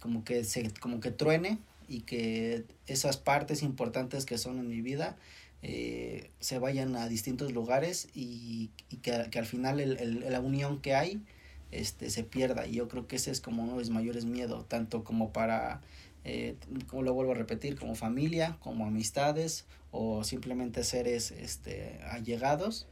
como 0.00 0.24
que 0.24 0.44
se, 0.44 0.70
como 0.80 1.00
que 1.00 1.12
truene 1.12 1.58
y 1.88 2.00
que 2.00 2.64
esas 2.86 3.16
partes 3.16 3.62
importantes 3.62 4.26
que 4.26 4.36
son 4.36 4.58
en 4.58 4.68
mi 4.68 4.80
vida 4.82 5.16
eh, 5.62 6.30
se 6.40 6.58
vayan 6.58 6.96
a 6.96 7.08
distintos 7.08 7.52
lugares 7.52 8.08
y, 8.14 8.70
y 8.90 8.96
que, 8.96 9.28
que, 9.30 9.38
al 9.38 9.46
final 9.46 9.80
el, 9.80 9.96
el, 9.98 10.30
la 10.30 10.40
unión 10.40 10.80
que 10.80 10.94
hay 10.94 11.22
este, 11.70 12.10
se 12.10 12.22
pierda. 12.22 12.66
Y 12.66 12.74
yo 12.74 12.88
creo 12.88 13.06
que 13.06 13.16
ese 13.16 13.30
es 13.30 13.40
como 13.40 13.62
uno 13.62 13.72
de 13.72 13.78
mis 13.78 13.90
mayores 13.90 14.24
miedos, 14.24 14.68
tanto 14.68 15.04
como 15.04 15.32
para, 15.32 15.80
eh, 16.24 16.56
como 16.88 17.02
lo 17.02 17.14
vuelvo 17.14 17.32
a 17.32 17.36
repetir, 17.36 17.78
como 17.78 17.94
familia, 17.94 18.56
como 18.60 18.86
amistades 18.86 19.66
o 19.90 20.24
simplemente 20.24 20.82
seres 20.84 21.30
este, 21.30 22.00
allegados. 22.10 22.86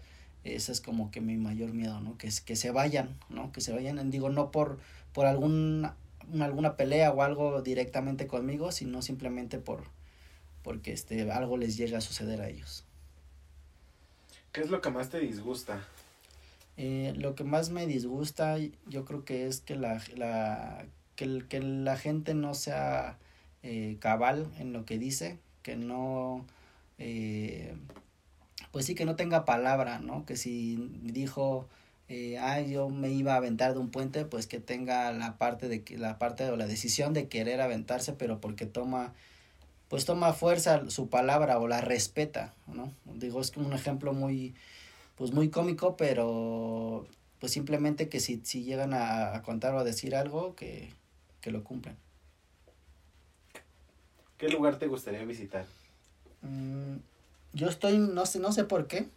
Ese 0.45 0.73
es 0.73 0.81
como 0.81 1.11
que 1.11 1.21
mi 1.21 1.37
mayor 1.37 1.73
miedo, 1.73 2.01
¿no? 2.01 2.19
Que, 2.19 2.31
que 2.45 2.57
se 2.57 2.71
vayan, 2.71 3.17
¿no? 3.29 3.53
Que 3.53 3.61
se 3.61 3.73
vayan, 3.73 4.11
digo, 4.11 4.29
no 4.29 4.51
por, 4.51 4.79
por 5.13 5.27
algún, 5.27 5.89
alguna 6.41 6.77
pelea 6.77 7.13
o 7.13 7.23
algo 7.23 7.63
directamente 7.63 8.27
conmigo, 8.27 8.73
sino 8.73 9.03
simplemente 9.03 9.59
por 9.59 9.85
porque 10.63 10.93
este, 10.93 11.31
algo 11.31 11.57
les 11.57 11.77
llega 11.77 11.99
a 11.99 12.01
suceder 12.01 12.41
a 12.41 12.49
ellos. 12.49 12.85
¿Qué 14.53 14.61
es 14.61 14.71
lo 14.71 14.81
que 14.81 14.91
más 14.91 15.09
te 15.09 15.19
disgusta? 15.19 15.85
Eh, 16.77 17.13
lo 17.17 17.35
que 17.35 17.45
más 17.45 17.71
me 17.71 17.87
disgusta 17.87 18.57
yo 18.87 19.05
creo 19.05 19.25
que 19.25 19.47
es 19.47 19.61
que 19.61 19.77
la, 19.77 20.03
la, 20.17 20.87
que, 21.17 21.45
que 21.49 21.61
la 21.61 21.97
gente 21.97 22.35
no 22.35 22.55
sea 22.55 23.19
eh, 23.65 23.97
cabal 24.01 24.51
en 24.59 24.73
lo 24.73 24.85
que 24.85 24.99
dice, 24.99 25.39
que 25.63 25.77
no, 25.77 26.45
eh, 26.99 27.77
pues 28.73 28.87
sí, 28.87 28.95
que 28.97 29.05
no 29.05 29.15
tenga 29.15 29.45
palabra, 29.45 30.01
¿no? 30.01 30.27
Que 30.27 30.37
si 30.37 30.91
dijo, 31.03 31.69
eh, 32.09 32.39
ah, 32.39 32.61
yo 32.61 32.89
me 32.89 33.11
iba 33.11 33.35
a 33.35 33.37
aventar 33.37 33.73
de 33.75 33.79
un 33.79 33.91
puente, 33.91 34.25
pues 34.25 34.49
que 34.49 34.59
tenga 34.59 35.13
la 35.13 35.39
parte 35.39 35.69
de 35.69 35.85
la 35.97 36.19
parte 36.19 36.51
o 36.51 36.57
la 36.57 36.67
decisión 36.67 37.13
de 37.15 37.29
querer 37.29 37.61
aventarse, 37.61 38.13
pero 38.13 38.41
porque 38.41 38.67
toma 38.67 39.15
pues 39.89 40.07
toma 40.07 40.33
fuerza 40.33 40.89
su 40.91 41.09
palabra 41.09 41.59
o 41.59 41.69
la 41.69 41.83
respeta, 41.83 42.55
¿no? 42.67 42.93
Digo, 43.05 43.41
es 43.43 43.51
como 43.51 43.67
un 43.67 43.75
ejemplo 43.75 44.15
muy, 44.15 44.55
pues 45.17 45.33
muy 45.33 45.51
cómico, 45.51 45.97
pero 45.97 47.07
pues 47.39 47.53
simplemente 47.53 48.09
que 48.09 48.19
si, 48.21 48.41
si 48.45 48.65
llegan 48.65 48.95
a 48.95 49.43
contar 49.45 49.75
o 49.75 49.81
a 49.81 49.85
decir 49.85 50.17
algo, 50.17 50.55
que, 50.57 50.89
que 51.43 51.51
lo 51.51 51.63
cumplan. 51.63 51.97
¿Qué 54.39 54.49
lugar 54.49 54.79
te 54.79 54.87
gustaría 54.87 55.23
visitar? 55.25 55.67
Mm, 56.41 56.97
yo 57.53 57.69
estoy, 57.69 57.99
no 57.99 58.25
sé, 58.25 58.39
no 58.41 58.53
sé 58.53 58.65
por 58.65 58.87
qué, 58.87 59.09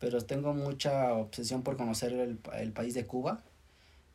pero 0.00 0.20
tengo 0.22 0.52
mucha 0.52 1.14
obsesión 1.14 1.62
por 1.62 1.76
conocer 1.76 2.12
el, 2.12 2.38
el 2.54 2.72
país 2.72 2.94
de 2.94 3.06
Cuba. 3.06 3.42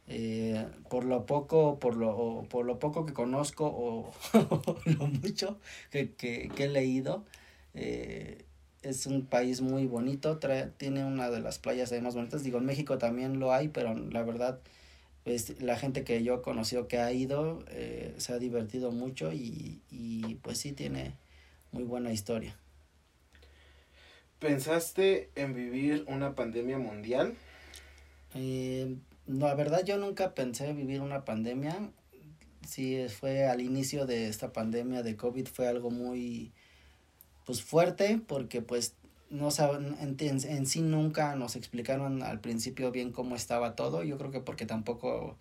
Eh, 0.08 0.68
por 0.90 1.04
lo 1.04 1.26
poco, 1.26 1.80
por 1.80 1.96
lo, 1.96 2.46
por 2.50 2.66
lo 2.66 2.78
poco 2.78 3.08
que 3.08 3.14
conozco 3.14 3.66
o 3.66 4.12
lo 4.86 5.08
mucho 5.08 5.58
que, 5.90 6.12
que, 6.14 6.52
que 6.56 6.66
he 6.66 6.70
leído, 6.70 7.24
eh, 7.74 8.46
es 8.84 9.08
un 9.08 9.26
país 9.26 9.62
muy 9.62 9.88
bonito, 9.88 10.38
trae, 10.38 10.68
tiene 10.78 11.04
una 11.06 11.32
de 11.32 11.40
las 11.40 11.58
playas 11.58 11.92
más 12.04 12.14
bonitas. 12.14 12.44
Digo, 12.44 12.60
en 12.60 12.66
México 12.66 13.00
también 13.00 13.40
lo 13.40 13.52
hay, 13.52 13.68
pero 13.70 13.96
la 13.96 14.22
verdad, 14.22 14.60
pues 15.26 15.60
la 15.60 15.76
gente 15.76 16.04
que 16.04 16.24
yo 16.24 16.36
he 16.36 16.42
conocido 16.44 16.88
que 16.88 17.00
ha 17.00 17.12
ido 17.12 17.66
eh, 17.70 18.14
se 18.18 18.32
ha 18.32 18.38
divertido 18.38 18.92
mucho 18.92 19.34
y, 19.34 19.82
y 19.90 20.36
pues 20.36 20.60
sí 20.60 20.72
tiene 20.72 21.16
muy 21.72 21.84
buena 21.84 22.14
historia. 22.14 22.56
¿Pensaste 24.38 25.32
en 25.34 25.56
vivir 25.56 26.06
una 26.08 26.36
pandemia 26.36 26.78
mundial? 26.78 27.34
Eh, 28.36 28.96
no, 29.26 29.48
la 29.48 29.56
verdad 29.56 29.84
yo 29.84 29.98
nunca 29.98 30.36
pensé 30.36 30.72
vivir 30.74 31.02
una 31.02 31.26
pandemia. 31.26 31.90
Sí, 32.68 33.08
fue 33.10 33.48
al 33.48 33.62
inicio 33.62 34.06
de 34.06 34.28
esta 34.28 34.54
pandemia 34.54 35.02
de 35.02 35.16
COVID, 35.16 35.48
fue 35.48 35.68
algo 35.68 35.90
muy 35.90 36.54
pues 37.48 37.64
fuerte 37.64 38.22
porque 38.28 38.62
pues 38.62 38.94
no 39.30 39.50
en, 39.50 40.16
en, 40.20 40.20
en, 40.20 40.66
sí 40.66 40.82
nunca 40.82 41.36
nos 41.36 41.56
explicaron 41.56 42.24
al 42.24 42.40
principio 42.40 42.92
bien 42.92 43.12
cómo 43.12 43.36
estaba 43.36 43.76
todo. 43.76 44.04
Yo 44.04 44.18
creo 44.18 44.32
que 44.32 44.40
porque 44.40 44.66
tampoco 44.66 45.38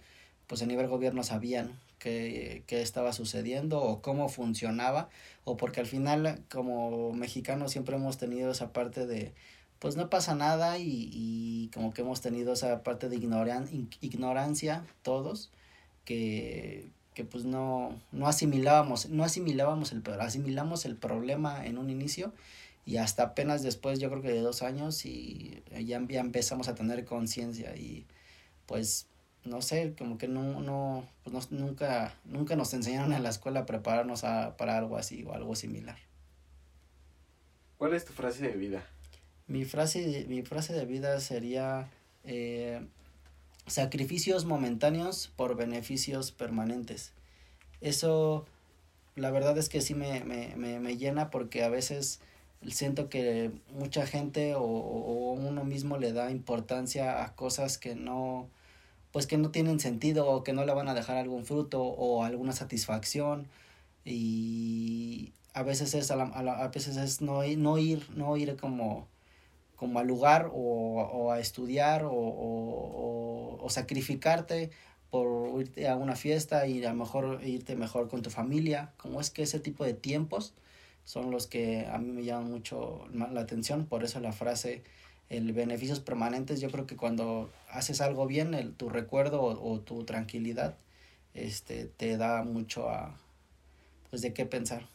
pues 0.46 0.62
a 0.62 0.66
nivel 0.66 0.88
gobierno 0.88 1.22
sabían 1.22 1.78
qué, 1.98 2.64
qué 2.66 2.82
estaba 2.82 3.12
sucediendo 3.12 3.80
o 3.82 4.02
cómo 4.02 4.28
funcionaba 4.28 5.08
o 5.44 5.56
porque 5.56 5.80
al 5.80 5.86
final 5.86 6.42
como 6.50 7.12
mexicanos 7.12 7.72
siempre 7.72 7.96
hemos 7.96 8.18
tenido 8.18 8.50
esa 8.52 8.72
parte 8.72 9.06
de 9.06 9.32
pues 9.78 9.96
no 9.96 10.08
pasa 10.10 10.34
nada 10.34 10.78
y, 10.78 11.10
y 11.12 11.70
como 11.74 11.92
que 11.92 12.02
hemos 12.02 12.20
tenido 12.20 12.54
esa 12.54 12.82
parte 12.82 13.08
de 13.08 13.16
ignoran, 13.16 13.68
ignorancia 14.00 14.84
todos 15.02 15.50
que 16.04 16.88
que 17.14 17.24
pues 17.24 17.44
no, 17.44 17.94
no 18.12 18.26
asimilábamos, 18.26 19.08
no 19.08 19.24
asimilábamos 19.24 19.92
el, 19.92 20.02
asimilamos 20.20 20.84
el 20.84 20.96
problema 20.96 21.64
en 21.64 21.78
un 21.78 21.88
inicio 21.88 22.32
y 22.86 22.98
hasta 22.98 23.22
apenas 23.22 23.62
después 23.62 23.98
yo 23.98 24.10
creo 24.10 24.22
que 24.22 24.32
de 24.32 24.40
dos 24.40 24.62
años 24.62 25.06
y 25.06 25.62
ya, 25.84 26.04
ya 26.06 26.20
empezamos 26.20 26.68
a 26.68 26.74
tener 26.74 27.04
conciencia 27.04 27.74
y 27.76 28.06
pues 28.66 29.06
no 29.44 29.60
sé, 29.60 29.94
como 29.96 30.16
que 30.16 30.26
no, 30.26 30.60
no, 30.60 31.06
pues 31.22 31.50
no, 31.50 31.58
nunca, 31.58 32.14
nunca 32.24 32.56
nos 32.56 32.72
enseñaron 32.72 33.12
en 33.12 33.22
la 33.22 33.28
escuela 33.28 33.60
a 33.60 33.66
prepararnos 33.66 34.24
a, 34.24 34.56
para 34.56 34.78
algo 34.78 34.96
así 34.96 35.22
o 35.24 35.34
algo 35.34 35.54
similar. 35.54 35.98
¿Cuál 37.76 37.94
es 37.94 38.04
tu 38.04 38.12
frase 38.12 38.48
de 38.48 38.56
vida? 38.56 38.86
Mi 39.46 39.64
frase, 39.64 40.24
mi 40.28 40.42
frase 40.42 40.72
de 40.72 40.86
vida 40.86 41.20
sería 41.20 41.90
eh, 42.24 42.86
sacrificios 43.66 44.46
momentáneos 44.46 45.30
por 45.36 45.56
beneficios 45.56 46.32
permanentes. 46.32 47.12
Eso, 47.82 48.46
la 49.16 49.30
verdad 49.30 49.58
es 49.58 49.68
que 49.68 49.82
sí 49.82 49.94
me, 49.94 50.24
me, 50.24 50.56
me, 50.56 50.80
me 50.80 50.96
llena 50.96 51.28
porque 51.28 51.62
a 51.62 51.68
veces 51.68 52.20
siento 52.68 53.08
que 53.08 53.50
mucha 53.72 54.06
gente 54.06 54.54
o, 54.54 54.62
o, 54.62 55.32
uno 55.32 55.64
mismo 55.64 55.98
le 55.98 56.12
da 56.12 56.30
importancia 56.30 57.24
a 57.24 57.34
cosas 57.34 57.78
que 57.78 57.94
no, 57.94 58.48
pues 59.12 59.26
que 59.26 59.38
no 59.38 59.50
tienen 59.50 59.80
sentido 59.80 60.26
o 60.26 60.44
que 60.44 60.52
no 60.52 60.64
le 60.64 60.74
van 60.74 60.88
a 60.88 60.94
dejar 60.94 61.16
algún 61.16 61.44
fruto 61.44 61.82
o 61.82 62.24
alguna 62.24 62.52
satisfacción. 62.52 63.48
Y 64.04 65.32
a 65.54 65.62
veces 65.62 65.94
es 65.94 66.10
a, 66.10 66.16
la, 66.16 66.24
a, 66.24 66.42
la, 66.42 66.68
veces 66.68 66.96
es 66.96 67.20
no, 67.20 67.42
no 67.56 67.78
ir 67.78 68.06
no 68.16 68.36
ir 68.36 68.56
como 68.56 69.08
como 69.76 69.98
al 69.98 70.06
lugar 70.06 70.50
o, 70.52 70.58
o 71.02 71.32
a 71.32 71.40
estudiar 71.40 72.04
o, 72.04 72.12
o, 72.12 73.58
o, 73.60 73.70
sacrificarte 73.70 74.70
por 75.10 75.60
irte 75.60 75.88
a 75.88 75.96
una 75.96 76.16
fiesta 76.16 76.66
y 76.66 76.84
a 76.84 76.90
lo 76.90 76.96
mejor 76.96 77.40
irte 77.44 77.76
mejor 77.76 78.08
con 78.08 78.22
tu 78.22 78.30
familia, 78.30 78.92
como 78.96 79.20
es 79.20 79.30
que 79.30 79.42
ese 79.42 79.60
tipo 79.60 79.84
de 79.84 79.94
tiempos 79.94 80.54
son 81.04 81.30
los 81.30 81.46
que 81.46 81.86
a 81.86 81.98
mí 81.98 82.12
me 82.12 82.24
llaman 82.24 82.50
mucho 82.50 83.06
la 83.12 83.40
atención, 83.40 83.86
por 83.86 84.04
eso 84.04 84.20
la 84.20 84.32
frase 84.32 84.82
el 85.30 85.52
beneficios 85.52 86.00
permanentes, 86.00 86.60
yo 86.60 86.70
creo 86.70 86.86
que 86.86 86.96
cuando 86.96 87.50
haces 87.70 88.00
algo 88.00 88.26
bien, 88.26 88.54
el, 88.54 88.74
tu 88.74 88.88
recuerdo 88.88 89.42
o, 89.42 89.72
o 89.72 89.80
tu 89.80 90.04
tranquilidad 90.04 90.76
este, 91.34 91.86
te 91.86 92.16
da 92.16 92.42
mucho 92.44 92.88
a, 92.88 93.16
pues 94.10 94.22
de 94.22 94.32
qué 94.32 94.46
pensar. 94.46 94.86